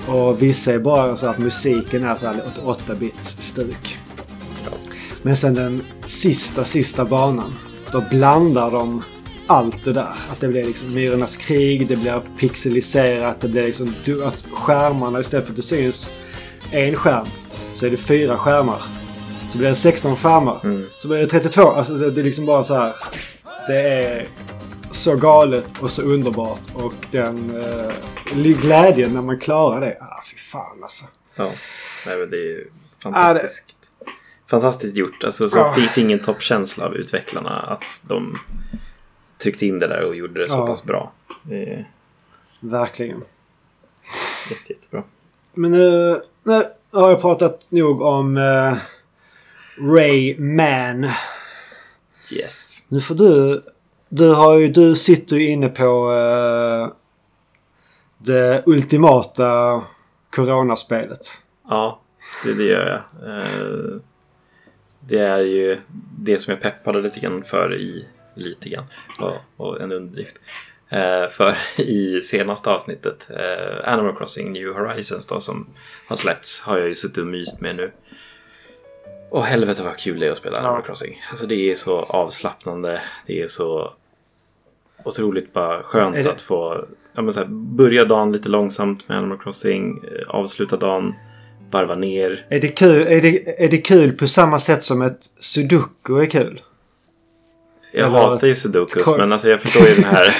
[0.07, 3.97] Och vissa är bara så att musiken är så här åt 8-bits stuk.
[5.21, 7.53] Men sen den sista, sista banan.
[7.91, 9.03] Då blandar de
[9.47, 10.13] allt det där.
[10.31, 13.93] Att det blir liksom Myrornas krig, det blir pixeliserat, det blir liksom
[14.25, 16.09] att skärmarna istället för att det syns
[16.71, 17.25] en skärm
[17.75, 18.81] så är det fyra skärmar.
[19.51, 20.57] Så blir det 16 skärmar.
[20.63, 20.85] Mm.
[20.99, 21.61] Så blir det 32.
[21.61, 22.93] Alltså det, det är liksom bara så här.
[23.67, 24.27] Det är
[24.91, 26.61] så galet och så underbart.
[26.73, 27.93] Och den eh,
[28.61, 29.97] glädjen när man klarar det.
[30.01, 31.05] Ah, fy fan alltså.
[31.35, 31.51] ja.
[32.05, 32.67] Nej, men det är ju
[33.03, 33.77] fantastiskt.
[34.49, 35.23] Fantastiskt gjort.
[35.23, 37.59] Alltså så fi- fingertoppkänsla av utvecklarna.
[37.59, 38.39] Att de
[39.37, 40.67] tryckte in det där och gjorde det så Ja.
[40.67, 41.11] pass bra.
[41.43, 41.85] Det
[42.59, 43.23] Verkligen.
[44.49, 45.03] jätte, jättebra.
[45.53, 48.75] Men nu, nu har jag pratat nog om uh,
[49.95, 51.09] Rayman.
[52.31, 52.85] Yes.
[52.87, 53.63] Nu får du...
[54.13, 56.93] Du, har ju, du sitter ju inne på eh,
[58.17, 59.81] det ultimata
[60.29, 61.39] coronaspelet.
[61.69, 62.01] Ja,
[62.45, 63.29] det, det gör jag.
[63.37, 63.95] Eh,
[64.99, 65.77] Det är ju
[66.19, 68.85] det som jag peppade lite grann för i lite grann
[69.19, 70.35] och, och en underdrift.
[70.89, 75.67] Eh, för i senaste avsnittet, eh, Animal Crossing New Horizons då som
[76.07, 77.91] har släppts, har jag ju suttit och myst med nu.
[79.29, 80.81] Och helvete vad kul det är att spela Animal.
[80.83, 81.21] Crossing.
[81.29, 83.93] Alltså det är så avslappnande, det är så
[85.05, 86.85] otroligt bara skönt det- att få
[87.15, 91.13] ja, men så här, börja dagen lite långsamt med Animal Crossing, eh, avsluta dagen,
[91.71, 92.45] varva ner.
[92.49, 96.25] Är det, kul, är, det, är det kul på samma sätt som ett sudoku är
[96.25, 96.61] kul?
[97.93, 100.35] Jag Eller hatar ju sudokus men alltså jag förstår ju den här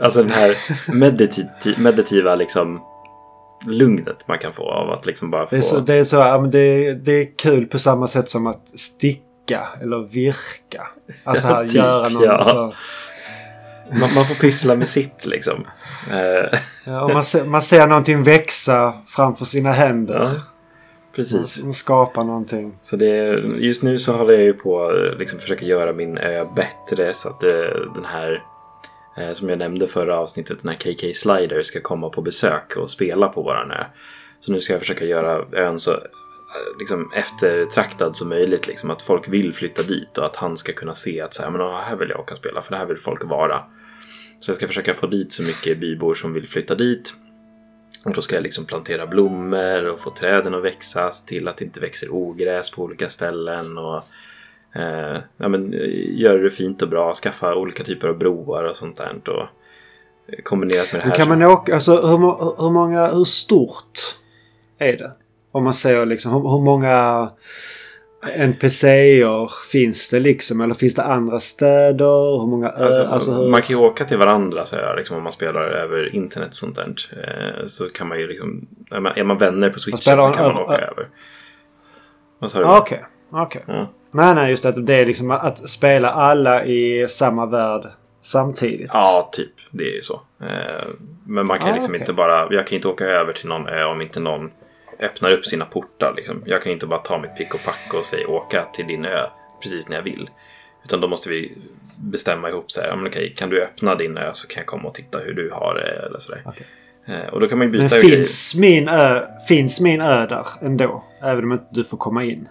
[0.00, 0.50] Alltså den här
[0.92, 2.80] mediti- meditativa liksom
[3.66, 6.16] lugnet man kan få av att liksom bara få Det är så, det är, så
[6.16, 10.86] ja, men det, det är kul på samma sätt som att sticka eller virka.
[11.24, 12.22] Alltså här, Typ, göra någon...
[12.22, 12.32] ja.
[12.32, 12.74] Alltså,
[13.90, 15.66] man, man får pyssla med sitt liksom.
[16.10, 20.14] Eh, ja, man, ser, man ser någonting växa framför sina händer.
[20.14, 20.30] ja,
[21.16, 21.62] precis.
[21.62, 22.78] Man skapar någonting.
[22.82, 26.46] Så det, just nu så håller jag ju på att liksom försöka göra min ö
[26.56, 28.42] bättre så att det, den här
[29.16, 32.90] eh, som jag nämnde förra avsnittet, den här KK Slider ska komma på besök och
[32.90, 33.84] spela på våran ö.
[34.40, 35.98] Så nu ska jag försöka göra ön så eh,
[36.78, 38.66] liksom, eftertraktad som möjligt.
[38.66, 41.50] Liksom, att folk vill flytta dit och att han ska kunna se att så här,
[41.50, 43.56] men, här vill jag åka och spela för det här vill folk vara.
[44.44, 47.14] Så jag ska försöka få dit så mycket bybor som vill flytta dit.
[48.04, 51.58] Och då ska jag liksom plantera blommor och få träden att växa, se till att
[51.58, 53.78] det inte växer ogräs på olika ställen.
[53.78, 54.00] Och
[54.80, 58.76] eh, ja, men, eh, göra det fint och bra, skaffa olika typer av broar och
[58.76, 59.28] sånt där.
[59.28, 59.48] Och,
[60.42, 61.08] kombinerat med det här.
[61.08, 61.74] Men kan man åka...
[61.74, 62.18] Alltså hur,
[62.62, 63.06] hur många...
[63.06, 64.00] Hur stort
[64.78, 65.12] är det?
[65.52, 67.30] Om man säger liksom hur, hur många...
[68.36, 70.60] NPCer finns det liksom?
[70.60, 72.40] Eller finns det andra städer?
[72.40, 73.48] Hur många Alltså, alltså, hur...
[73.50, 76.54] Man kan ju åka till varandra så här, liksom, om man spelar över internet och
[76.54, 76.94] sånt där.
[77.12, 78.66] Eh, så kan man ju liksom...
[78.90, 81.08] Är man, är man vänner på spelar så kan man över- åka över.
[82.38, 82.64] Vad sa du?
[82.64, 83.04] Ah, Okej.
[83.66, 83.90] Ja.
[84.12, 87.82] Nej, nej, just att det är liksom att spela alla i samma värld
[88.22, 88.90] samtidigt.
[88.92, 89.52] Ja, typ.
[89.70, 90.20] Det är ju så.
[90.42, 90.84] Eh,
[91.26, 92.00] Men man kan Ah, liksom okej.
[92.00, 92.46] inte bara...
[92.50, 94.50] Jag kan inte åka över till någon ö om inte någon
[95.00, 96.14] öppnar upp sina portar.
[96.16, 96.42] Liksom.
[96.46, 99.26] Jag kan inte bara ta mitt pick och pack och säga åka till din ö
[99.62, 100.30] precis när jag vill.
[100.84, 101.52] Utan då måste vi
[101.98, 102.88] bestämma ihop så här.
[102.88, 105.34] Ja, men okej, kan du öppna din ö så kan jag komma och titta hur
[105.34, 106.42] du har det eller sådär.
[106.46, 106.66] Okej.
[107.06, 108.16] Eh, Och då kan man Men byta grejer.
[108.16, 111.04] finns min, ö, finns min ö där ändå?
[111.22, 112.48] Även om inte du får komma in?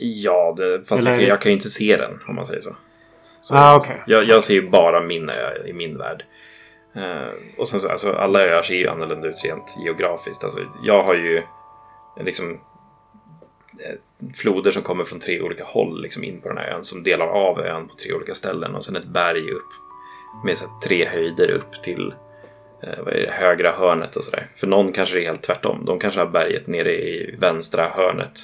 [0.00, 2.60] Ja, det, fast Eller- jag, kan- jag kan ju inte se den om man säger
[2.60, 2.76] så.
[3.40, 4.02] så Ah, okej.
[4.06, 6.24] jag, jag ser ju bara min ö i min värld.
[6.96, 7.28] Eh,
[7.58, 10.44] och sen så, alltså alla öar ser ju annorlunda ut rent geografiskt.
[10.44, 11.42] Alltså, jag har ju
[12.24, 12.50] liksom
[13.84, 13.96] eh,
[14.34, 17.26] floder som kommer från tre olika håll liksom in på den här ön som delar
[17.26, 19.70] av ön på tre olika ställen och sen ett berg upp
[20.44, 22.14] med så tre höjder upp till
[22.82, 24.48] eh, vad är det, högra hörnet och sådär.
[24.54, 25.84] För någon kanske det är helt tvärtom.
[25.84, 28.40] De kanske har berget nere i vänstra hörnet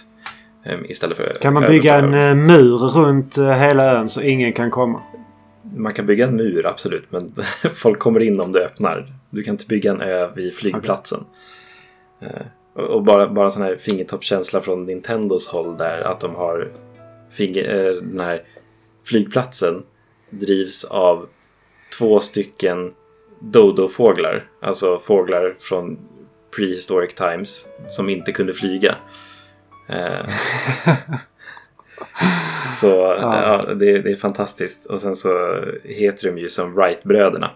[0.64, 5.02] eh, istället för Kan man bygga en mur runt hela ön så ingen kan komma?
[5.76, 7.34] Man kan bygga en mur, absolut, men
[7.74, 9.12] folk kommer in om du öppnar.
[9.30, 11.24] Du kan inte bygga en ö vid flygplatsen.
[12.20, 16.72] Eh, Och bara, bara sån här fingertoppskänsla från Nintendos håll där att de har
[17.30, 18.42] finger, eh, den här
[19.04, 19.82] flygplatsen
[20.30, 21.28] drivs av
[21.98, 22.92] två stycken
[23.40, 24.48] dodo-fåglar.
[24.60, 25.98] Alltså fåglar från
[26.56, 28.96] prehistoric times som inte kunde flyga.
[29.88, 30.26] Eh,
[32.80, 32.86] så
[33.20, 33.62] Ja.
[33.66, 33.74] ja.
[33.74, 34.86] det, det är fantastiskt.
[34.86, 37.50] Och sen så heter de ju som Wright-bröderna.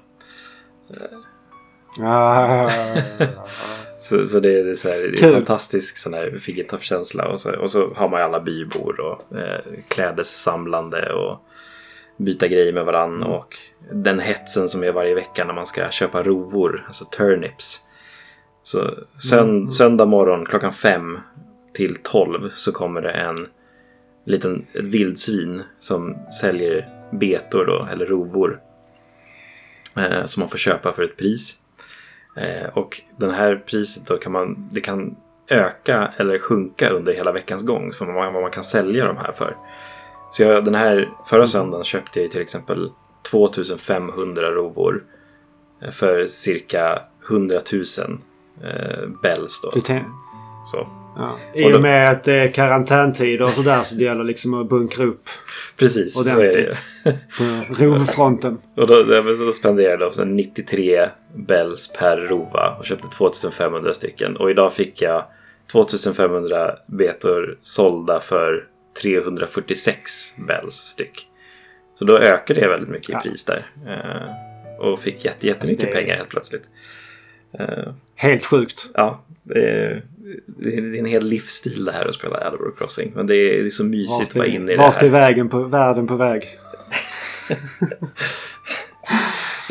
[4.09, 5.35] Så, så det, är- så här, det är Kul.
[5.35, 7.29] fantastisk sån här fingertoppskänsla.
[7.29, 11.39] Och så, och så har man ju alla bybor och eh, klädessamlande och
[12.19, 13.17] byta grejer med varann.
[13.17, 13.29] Mm.
[13.29, 13.57] Och
[13.93, 17.81] den hetsen som är varje vecka när man ska köpa rovor, alltså turnips.
[18.63, 19.71] Så sön, Mm.
[19.71, 21.19] söndag morgon klockan fem
[21.75, 23.47] till tolv så kommer det en
[24.27, 28.61] liten ett vildsvin som säljer betor då, eller rovor.
[29.97, 31.59] Eh, som man får köpa för ett pris.
[32.37, 35.17] Eh, och den här priset då kan man, det kan
[35.49, 39.57] öka eller sjunka under hela veckans gång för vad man, kan sälja de här för.
[40.33, 42.93] Så jag, den här förra söndagen köpte jag till exempel
[43.31, 45.05] 2500 rovor
[45.83, 47.83] eh, för cirka 100 000
[48.63, 49.71] eh, bells då.
[49.75, 50.05] du tänk,
[50.67, 51.06] Så.
[51.17, 51.39] Ja.
[51.55, 55.05] I och med att det är karantäntider och sådär så det gäller liksom att bunkra
[55.05, 55.29] upp
[55.77, 56.49] Precis, så är det ju.
[56.51, 56.79] ordentligt.
[57.79, 58.59] på rovfronten.
[58.77, 64.37] Och då, då, spenderade jag så 93 bells per rova och köpte 2500 stycken.
[64.37, 65.25] Och idag fick jag
[65.73, 68.65] 2500 betor sålda för
[69.03, 71.27] 346 bells styck.
[71.99, 73.67] Så då ökade det väldigt mycket i pris där.
[73.87, 76.65] Eh, och fick jätte, jättemycket Alltså det- pengar helt plötsligt.
[77.59, 78.91] Eh, Helt sjukt.
[78.95, 80.03] ja, det är,
[80.47, 83.13] det är en hel livsstil det här att spela Animal Crossing.
[83.15, 85.09] Men det är, det är så mysigt att vara inne i det vart är här.
[85.09, 86.59] vägen på, världen på väg?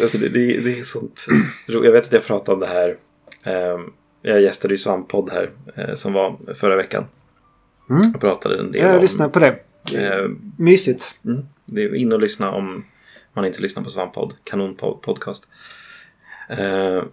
[0.02, 1.26] Alltså det, det, det är sånt.
[1.68, 2.98] Jag vet att jag pratade om det här.
[3.44, 7.06] ehm, Jag gästade ju Svamppodd här eh, som var förra veckan.
[7.90, 8.12] Mm.
[8.16, 9.02] Och pratade en del Jag om...
[9.02, 9.60] lyssnar på det.
[9.98, 11.20] eh, Mysigt.
[11.26, 12.86] Mm, det är in och lyssna om
[13.34, 14.34] man inte lyssnar på Svamppodd.
[14.44, 15.50] Kanonpodcast.
[16.50, 17.04] Eh,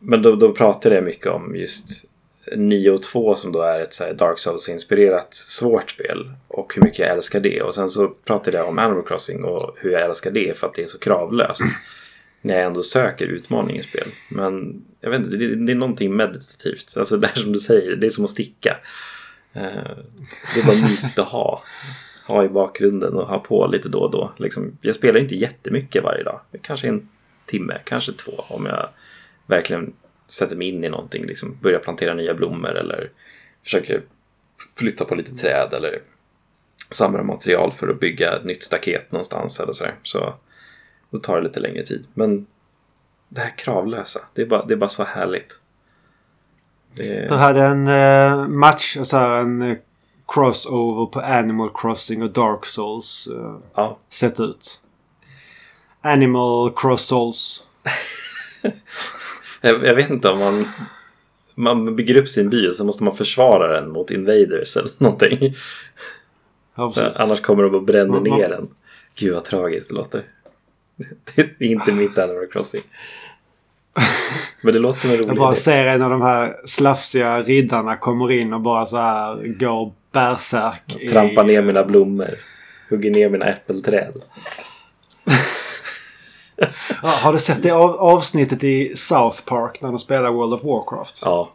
[0.00, 2.10] men då, då pratade jag mycket om just
[2.56, 6.30] 9 och 2 som då är ett så Dark Souls-inspirerat svårt spel.
[6.48, 7.62] Och hur mycket jag älskar det.
[7.62, 10.74] Och sen så pratade jag om Animal Crossing och hur jag älskar det för att
[10.74, 11.62] det är så kravlöst.
[12.42, 14.08] när jag ändå söker utmaning i spel.
[14.30, 16.94] Men jag vet inte, det, det är någonting meditativt.
[16.96, 18.76] Alltså det här som du säger, det är som att sticka.
[19.52, 19.96] Eh,
[20.54, 21.62] det är bara mysigt att ha.
[22.26, 24.32] Ha i bakgrunden och ha på lite då och då.
[24.36, 26.40] Liksom, jag spelar inte jättemycket varje dag.
[26.62, 27.08] Kanske en
[27.46, 28.44] timme, kanske två.
[28.48, 28.88] Om jag
[29.50, 29.92] verkligen
[30.26, 31.26] sätter mig in i någonting.
[31.26, 33.10] Liksom, börjar plantera nya blommor eller
[33.64, 34.02] försöker
[34.76, 36.02] flytta på lite träd eller
[36.90, 39.94] samla material för att bygga ett nytt staket någonstans eller sådär.
[40.02, 40.34] Så
[41.10, 42.06] då tar det lite längre tid.
[42.14, 42.46] Men
[43.28, 45.60] det här kravlösa, det är bara, det är bara så härligt.
[46.94, 49.76] Det Jag hade en eh, match, så här, en eh,
[50.28, 54.80] crossover på Animal Crossing och Dark Souls eh, ja, sett ut.
[56.00, 57.66] Animal Cross Souls.
[59.60, 60.68] jag, jag vet inte om man,
[61.54, 65.54] man bygger upp sin by och så måste man försvara den mot invaders eller någonting.
[66.74, 66.92] Ja.
[67.18, 68.68] Annars kommer de och bränner Man- man- ner den.
[69.14, 70.22] Gud vad tragiskt det låter.
[71.36, 72.80] Det är inte mitt Animal Crossing.
[74.62, 75.60] Men det låter som en rolig Jag bara idé.
[75.60, 81.08] ser en av de här slafsiga riddarna kommer in och bara så här går bärsärk.
[81.10, 82.30] Trampar ner mina blommor.
[82.90, 84.14] Hugger ner mina äppelträd.
[87.02, 90.64] Ja, har du sett det av, avsnittet i South Park när de spelar World of
[90.64, 91.22] Warcraft?
[91.24, 91.50] Ja.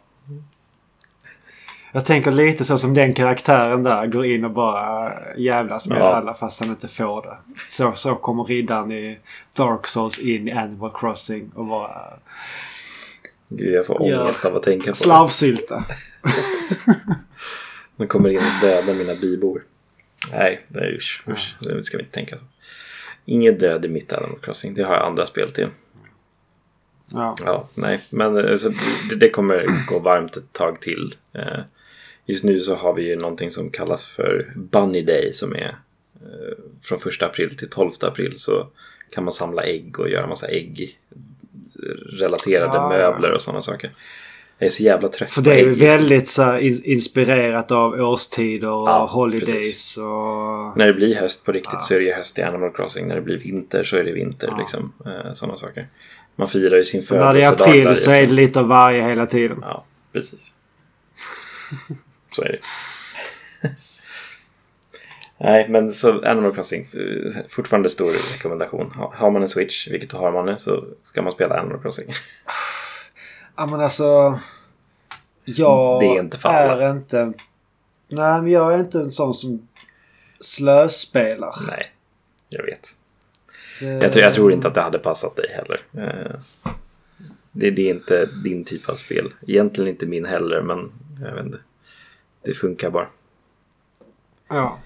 [1.92, 6.14] Jag tänker lite så som den karaktären där går in och bara jävlas med Ja.
[6.14, 7.36] alla fast han inte får det.
[7.70, 9.18] Så, så kommer riddaren i
[9.56, 12.12] Dark Souls in i Animal Crossing och bara
[13.48, 15.84] Gud, jag får ångest av att tänka på slavsylta.
[17.96, 19.62] De kommer in och dödar mina bybor.
[20.32, 21.56] Nej, är usch, usch.
[21.60, 22.42] Det ska vi inte tänka så.
[23.26, 24.74] Inget död i mitt Animal Crossing.
[24.74, 25.68] Det har jag andra spel till.
[27.12, 27.34] Ja.
[27.44, 28.70] Ja, nej, men alltså,
[29.10, 31.14] det, det kommer gå varmt ett tag till.
[31.32, 31.60] Eh,
[32.28, 35.76] Just nu så har vi ju någonting som kallas för Bunny Day som är
[36.20, 38.68] eh, från 1 april till 12 april så
[39.10, 40.98] kan man samla ägg och göra massa ägg
[42.20, 43.10] relaterade Ja, ja.
[43.10, 43.90] möbler och sådana saker.
[44.58, 48.88] Är så jävla trött För det är ju väldigt så här, inspirerat av årstider och
[48.88, 49.96] Ja, holidays precis.
[49.96, 50.76] och...
[50.78, 51.80] När det blir höst på riktigt Ja.
[51.80, 53.06] så är det ju höst i Animal Crossing.
[53.08, 54.48] När det blir vinter så är det vinter.
[54.50, 54.58] Ja.
[54.58, 55.88] Liksom, eh, sådana saker.
[56.36, 58.28] Man firar ju sin När det är födelsedag där april så är också.
[58.28, 59.58] det lite av varje hela tiden.
[59.62, 60.52] Ja, precis.
[62.36, 62.58] Så är det.
[65.40, 66.88] Nej, men så Animal Crossing.
[66.94, 68.90] eh, Fortfarande stor rekommendation.
[68.96, 72.06] Ha- Har man en Switch, vilket har man nu, så ska man spela Animal Crossing.
[73.56, 74.38] Ja men alltså...
[75.44, 76.82] Jag Det är inte för alla.
[76.82, 77.32] är inte...
[78.08, 79.68] Nej men jag är inte en sån som
[80.40, 81.54] slöspelar.
[81.70, 81.92] Nej,
[82.48, 82.88] jag vet.
[83.80, 83.86] Det...
[83.86, 85.82] Jag tror, jag tror inte att det hade passat dig heller.
[85.92, 86.40] Eh,
[87.52, 89.32] Det, det är inte din typ av spel.
[89.46, 90.92] Egentligen inte min heller, men
[91.24, 91.58] jag vet inte.
[92.44, 93.06] Det funkar bara.
[94.48, 94.78] Ja.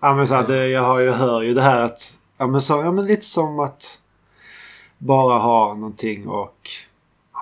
[0.00, 2.18] Ja men så att det, jag har ju, hör ju det här att...
[2.36, 3.98] Ja men, så, ja men lite som att
[4.98, 6.70] bara ha någonting och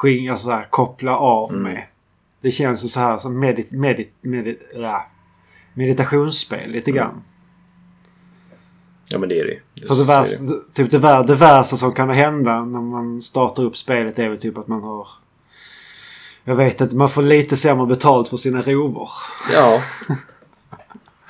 [0.01, 1.63] skinga så här, koppla av Mm.
[1.63, 1.87] med.
[2.41, 5.07] Det känns ju så här som medit, medit, medit, ja,
[5.75, 7.23] meditationsspel lite grann.
[9.09, 9.61] Ja, men det är det ju.
[9.75, 13.63] Det- För det, värsta, typ det, vär, det värsta som kan hända när man startar
[13.65, 15.09] upp spelet är väl typ att man har...
[16.45, 19.09] Jag vet inte, man får lite sämre betalt för sina rovor.
[19.55, 19.81] Ja.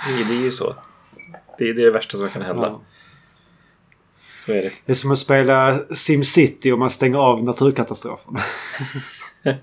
[0.08, 0.74] Det, det är ju så.
[1.58, 2.66] Det, det är det värsta som kan hända.
[2.68, 2.80] Ja.
[4.50, 4.70] Så är det.
[4.86, 8.40] Det är som att spela SimCity och man stänger av naturkatastroferna.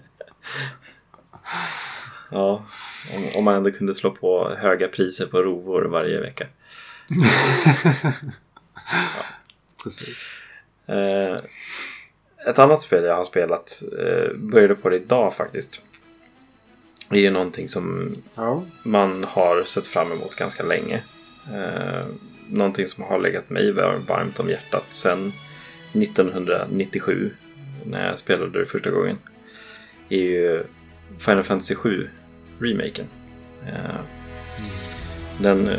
[2.31, 2.63] Ja.
[3.15, 6.47] Om, om man ändå kunde slå på höga priser på rovor varje vecka.
[9.83, 10.33] Precis.
[10.87, 11.37] Eh,
[12.49, 15.81] ett annat spel jag har spelat, eh, började på det idag faktiskt.
[17.09, 18.63] Det är ju någonting som Ja.
[18.83, 21.03] man har sett fram emot ganska länge.
[21.53, 22.05] Eh,
[22.49, 23.71] någonting som har legat mig
[24.07, 25.33] varmt om hjärtat sedan
[25.93, 27.31] 1997
[27.85, 29.17] när jag spelade det första gången.
[30.09, 30.63] är ju
[31.17, 32.09] Final Fantasy 7
[32.59, 33.05] remaken.
[33.67, 33.99] Eh,
[35.41, 35.77] den eh,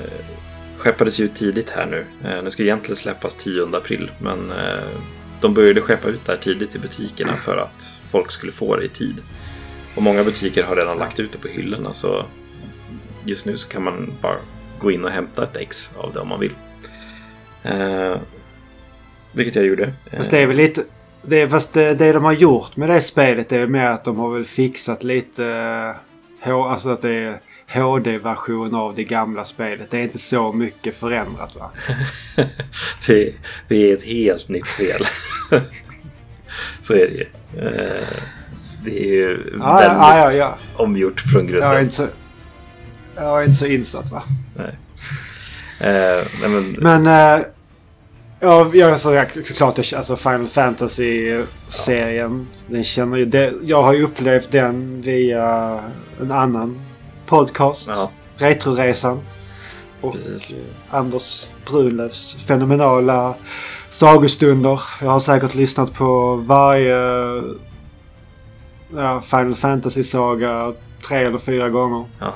[0.77, 2.05] skeppades ju ut tidigt här nu.
[2.29, 4.53] Eh, den skulle egentligen släppas 10 april men
[5.41, 8.85] de började skeppa ut det här tidigt i butikerna för att folk skulle få det
[8.85, 9.17] i tid.
[9.97, 12.25] Och många butiker har redan lagt ut det på hyllorna så
[13.25, 14.37] just nu så kan man bara
[14.79, 16.53] gå in och hämta ett ex av det om man vill.
[17.63, 18.17] Eh,
[19.33, 19.85] vilket jag gjorde.
[20.11, 20.83] Eh, Fast det är väl lite...
[21.23, 24.05] Det, är- fast det, det de har gjort med det spelet är väl mer att
[24.05, 25.45] de har väl fixat lite...
[26.47, 27.41] eh, alltså att det är
[27.81, 29.91] HD-version av det gamla spelet.
[29.91, 31.71] Det är inte så mycket förändrat va?
[33.07, 33.35] det,
[33.69, 35.01] det är ett helt nytt spel.
[36.81, 37.27] så är det ju.
[37.67, 38.07] Eh,
[38.85, 40.59] det är ju Ja, väldigt ja, ja, ja.
[40.77, 41.91] omgjort från grunden.
[43.19, 43.67] Jag är inte så...
[43.67, 44.23] Insatt va?
[44.57, 44.79] Nej.
[45.81, 47.07] Eh, nej, men, Men...
[47.07, 47.47] Eh,
[48.41, 52.47] ja, jag så såklart alltså Final Fantasy-serien.
[52.67, 53.25] Den känner ju...
[53.25, 55.79] Det, jag har ju upplevt den via
[56.21, 56.81] en annan
[57.27, 57.89] podcast.
[57.89, 59.21] ja, Retroresan.
[60.01, 60.55] Och Precis.
[60.91, 63.35] Anders Brunlövs fenomenala
[63.91, 64.81] sagostunder.
[65.01, 66.97] Jag har säkert lyssnat på varje
[68.97, 70.73] ja, Final Fantasy-saga
[71.09, 72.05] tre eller fyra gånger.
[72.21, 72.35] ja.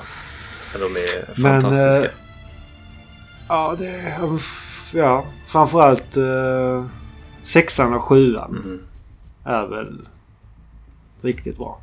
[0.79, 2.05] De är Men, fantastiska.
[2.05, 2.11] eh,
[3.47, 4.09] Ja, det är...
[4.19, 6.85] ja, f- Ja, framförallt uh,
[7.43, 8.81] sexan och sjuan Mhm.
[9.43, 9.99] är väl
[11.21, 11.81] riktigt bra.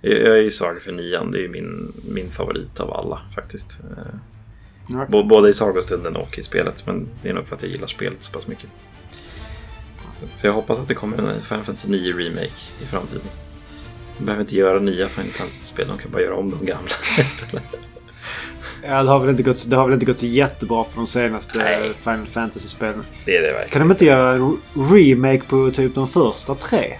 [0.00, 1.30] Jag är ju svag för nian.
[1.30, 3.80] Det är ju min, min favorit av alla faktiskt.
[3.96, 4.14] Eh,
[4.88, 6.86] Ja, b- Både i sagostunden och i spelet.
[6.86, 8.70] Men det är nog för att jag gillar spelet så pass mycket.
[10.36, 12.52] Så jag hoppas att det kommer en Final Fantasy 9 Remake
[12.82, 13.22] i framtiden.
[14.18, 15.88] De behöver inte göra nya Final Fantasy-spel.
[15.88, 17.64] De kan bara göra om de gamla istället.
[18.82, 21.58] Ja, det, har väl inte gått, det har väl inte gått jättebra för de senaste
[21.58, 21.92] Nej.
[22.02, 23.04] Final Fantasy-spelen.
[23.24, 23.70] Det är det verkligen.
[23.70, 24.56] Kan de inte göra en
[24.92, 26.98] remake på typ de första tre?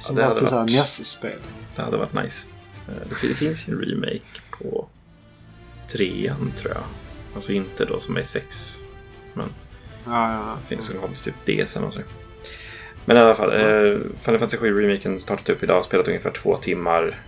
[0.00, 1.38] Som det var till såhär varit- NES-spel.
[1.76, 2.48] Det hade varit nice.
[2.88, 4.86] Eh, Det fin- det finns ju en remake på
[5.92, 6.82] trean tror jag.
[7.34, 8.76] Alltså inte då som är sex.
[9.34, 9.48] Men
[10.06, 12.06] Ja, ja, det finns kommer till typ DS eller något sånt.
[13.04, 16.56] Men i alla fall, eh, Final Fantasy 7 Remaken startat upp idag, spelat ungefär två
[16.56, 17.18] timmar.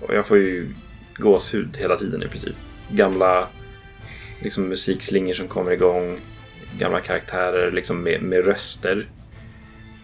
[0.00, 0.68] Och jag får ju
[1.14, 2.56] gåshud hela tiden i princip.
[2.88, 3.48] Gamla
[4.42, 6.18] liksom, musikslingor som kommer igång.
[6.78, 9.08] Gamla karaktärer liksom, med, med röster.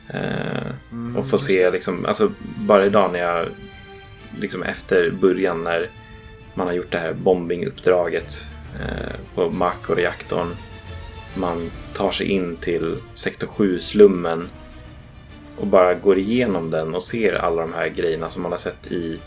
[0.09, 0.51] Eh,
[0.93, 3.49] Mm, och få se liksom, alltså bara idag när jag
[4.41, 5.89] liksom efter början när
[6.55, 8.51] man har gjort det här bombinguppdraget
[8.81, 10.57] eh, på Mako-reaktorn.
[11.37, 14.49] Man tar sig in till sektor 7-slummen
[15.57, 18.87] och bara går igenom den och ser alla de här grejerna som man har sett
[18.87, 19.19] i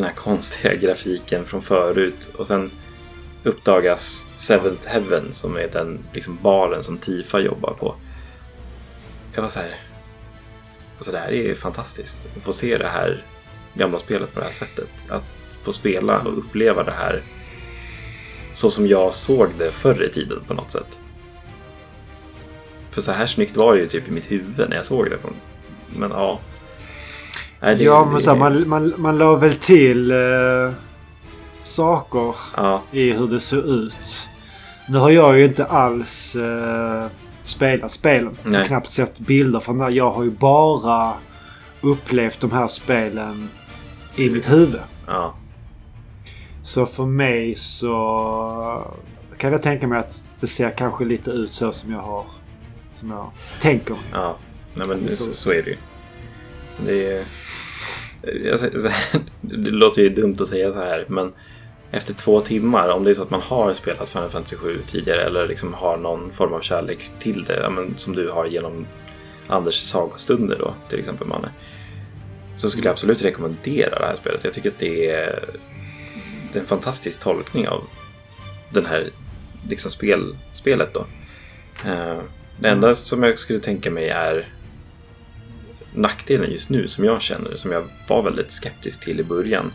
[0.00, 2.30] den här konstiga grafiken från förut.
[2.36, 2.70] Och sen
[3.42, 7.94] uppdagas Seventh Heaven som är den liksom baren som Tifa jobbar på.
[9.34, 9.76] Jag var så här.
[10.96, 12.28] Alltså det här är fantastiskt.
[12.36, 13.24] Att få se det här
[13.74, 14.90] gamla spelet på det här sättet.
[15.08, 15.24] Att
[15.62, 17.22] få spela och uppleva det här
[18.52, 20.98] så som jag såg det förr i tiden på något sätt.
[22.90, 25.18] För så här snyggt var det ju typ i mitt huvud när jag såg det.
[25.96, 26.40] Men ja.
[27.60, 30.72] Nej, det- Ja, men så här, man, man, man la väl till eh,
[31.62, 34.28] saker Ja, i hur det såg ut.
[34.88, 37.06] Nu har jag ju inte alls eh,
[37.42, 38.36] spelat spelen.
[38.44, 38.60] Nej.
[38.60, 39.90] Och knappt sett bilder från det.
[39.90, 41.12] Jag har ju bara
[41.80, 43.50] upplevt de här spelen
[44.16, 44.80] i mitt huvud.
[45.06, 45.34] ja.
[46.62, 48.84] Så för mig så
[49.38, 52.24] kan jag tänka mig att det ser kanske lite ut så som jag har
[52.94, 53.30] som jag
[53.60, 54.02] tänker mig.
[54.12, 54.36] Ja,
[54.74, 55.76] nej men det, så, så är det ju.
[56.86, 57.24] Det, är,
[59.40, 61.32] det låter ju dumt att säga så här, men
[61.90, 65.22] efter två timmar, om det är så att man har spelat Final Fantasy 7 tidigare
[65.22, 68.86] eller liksom har någon form av kärlek till det, som du har genom
[69.46, 71.48] Anders sagostunder då, till exempel Manne.
[72.56, 74.44] Så skulle jag absolut rekommendera det här spelet.
[74.44, 75.44] Jag tycker att det är,
[76.52, 77.82] det är en fantastisk tolkning av
[78.70, 79.10] den här
[79.68, 81.06] liksom spel, spelet då.
[81.90, 82.18] Eh,
[82.60, 84.48] Det enda som jag skulle tänka mig är
[85.94, 89.72] nackdelen just nu som jag känner, som jag var väldigt skeptisk till i början.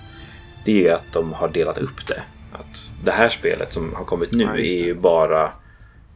[0.65, 2.23] Det är ju att de har delat upp det.
[2.51, 5.51] Att det här spelet som har kommit nu Ja, är ju bara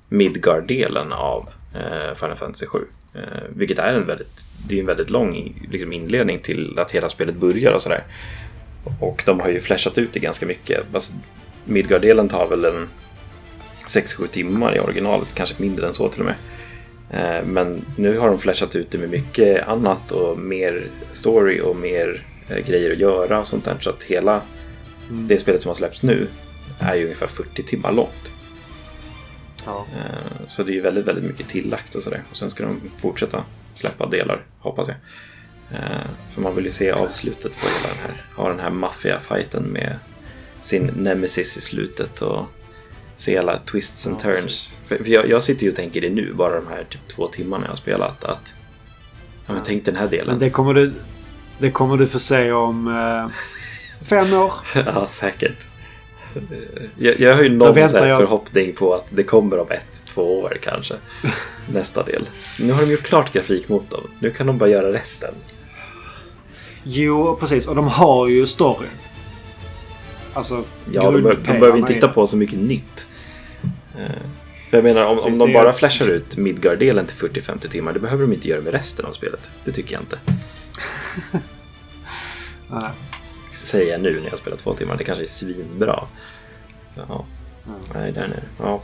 [0.10, 2.80] Midgard-delen av eh, Final Fantasy 7.
[3.14, 7.10] Eh, vilket är en väldigt, det är en väldigt lång liksom, inledning till att hela
[7.10, 8.04] spelet börjar och sådär.
[9.00, 10.84] Och de har ju flashat ut det ganska mycket.
[10.94, 11.14] Alltså,
[11.66, 12.90] Midgard-delen tar väl en
[13.88, 16.36] 6-7 timmar i originalet, kanske mindre än så till och med.
[17.12, 21.76] Eh, Men nu har de flashat ut det med mycket annat och mer story och
[21.76, 23.76] mer eh, grejer att göra och sånt där.
[23.80, 24.42] Så att hela
[25.10, 26.28] det spelet som har släppts nu
[26.80, 28.32] är ju ungefär 40 timmar långt.
[29.66, 29.86] Ja.
[29.98, 32.24] Eh, Så det är ju väldigt, väldigt mycket tillagt och sådär.
[32.32, 33.44] Och sen ska de fortsätta
[33.74, 34.98] släppa delar, hoppas jag.
[36.34, 39.96] För man vill ju se avslutet på hela den här, ha den här maffia-fighten med
[40.62, 42.46] sin nemesis i slutet och
[43.20, 44.80] se alla twists and Ja, turns.
[44.88, 47.66] För jag, jag sitter ju och tänker det nu, bara de här typ två timmarna
[47.66, 48.54] jag har spelat, att
[49.48, 50.28] ja, men tänk den här delen.
[50.28, 50.94] Men det kommer du,
[51.58, 53.36] det kommer du få se om eh,
[54.06, 54.54] fem år.
[54.76, 55.58] ja, säkert.
[56.98, 60.96] Jag, jag har ju någon förhoppning på att det kommer om ett, två år kanske.
[61.74, 62.30] Nästa del.
[62.60, 64.04] Nu har de gjort klart grafikmotorn.
[64.20, 65.34] Nu kan de bara göra resten.
[66.84, 67.68] Jo, precis.
[67.68, 68.90] Och de har ju storyn.
[70.34, 73.08] Alltså, Ja, de, bör, de behöver inte hitta på så mycket nytt.
[73.98, 74.10] Eh,
[74.70, 78.22] För jag menar, om, om de bara flashar ut Midgard-delen till 40-50 timmar, det behöver
[78.22, 79.52] de inte göra med resten av spelet.
[79.66, 80.20] Det tycker jag inte.
[82.72, 82.90] Nej.
[83.54, 84.96] Säger jag nu när jag har spelat två timmar.
[84.98, 86.06] Det kanske är svinbra.
[86.96, 87.26] Så, ja.
[87.66, 87.72] Ja.
[87.94, 88.40] Nej, där nu.
[88.60, 88.82] Ja.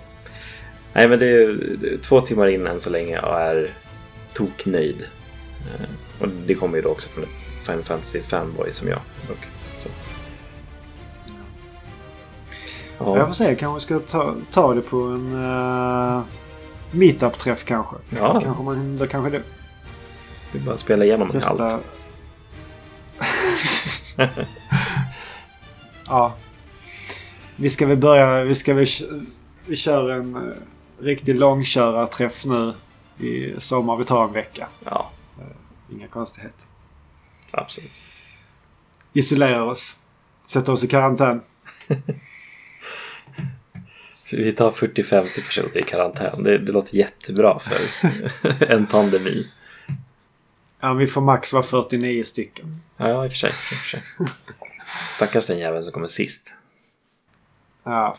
[0.93, 1.57] Nej, men det är,
[2.01, 3.69] två timmar in än så länge och är
[4.33, 5.03] toknöjd.
[5.61, 5.85] Eh,
[6.21, 7.29] Och det kommer ju då också från ett
[7.65, 8.99] Final Fantasy fanboy som jag.
[9.27, 9.37] dock.
[12.97, 13.03] Så.
[13.03, 13.55] Jag Ja, får se.
[13.55, 16.23] Kanske ska ta, ta det på en uh,
[16.91, 17.95] meetup-träff kanske.
[18.09, 18.41] Ja.
[18.41, 19.43] Kanske man, då kanske det.
[20.51, 21.65] det är bara att spela igenom Testa.
[21.65, 21.83] allt.
[26.05, 26.33] ja.
[27.55, 28.43] Vi ska väl börja.
[28.43, 28.85] Vi ska väl...
[29.65, 30.53] Vi kör en uh,
[30.99, 32.73] riktig långkörarträff nu
[33.17, 33.95] i sommar.
[33.97, 34.67] Vi tar en vecka.
[34.83, 35.09] Ja,
[35.91, 36.67] Inga konstigheter.
[37.51, 38.01] absolut.
[39.13, 39.99] Isolerar oss.
[40.47, 41.41] Sätter oss i karantän.
[44.31, 46.43] Vi tar 40-50 personer i karantän.
[46.43, 47.77] Det, det låter jättebra för
[48.73, 49.47] en pandemi.
[50.79, 52.81] Ja, vi får max vara 49 stycken.
[52.97, 53.49] Ja, i och för sig.
[53.49, 54.01] I och för sig.
[55.15, 56.53] Stackars den jäveln som kommer sist.
[57.83, 58.17] Ja.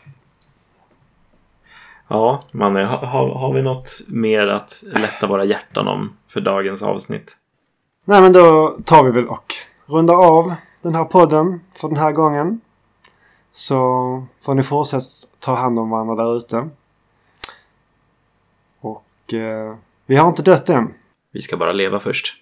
[2.07, 6.81] Ja, Manne, har, har, har vi något mer att lätta våra hjärtan om för dagens
[6.81, 7.37] avsnitt?
[8.05, 9.53] Nej, men då tar vi väl och
[9.85, 12.61] rundar av den här podden för den här gången.
[13.53, 15.05] Så får ni fortsätta
[15.47, 16.69] ta hand om varandra där ute.
[18.79, 19.75] Och eh,
[20.05, 20.93] vi har inte dött än.
[21.31, 22.35] Vi ska bara leva först.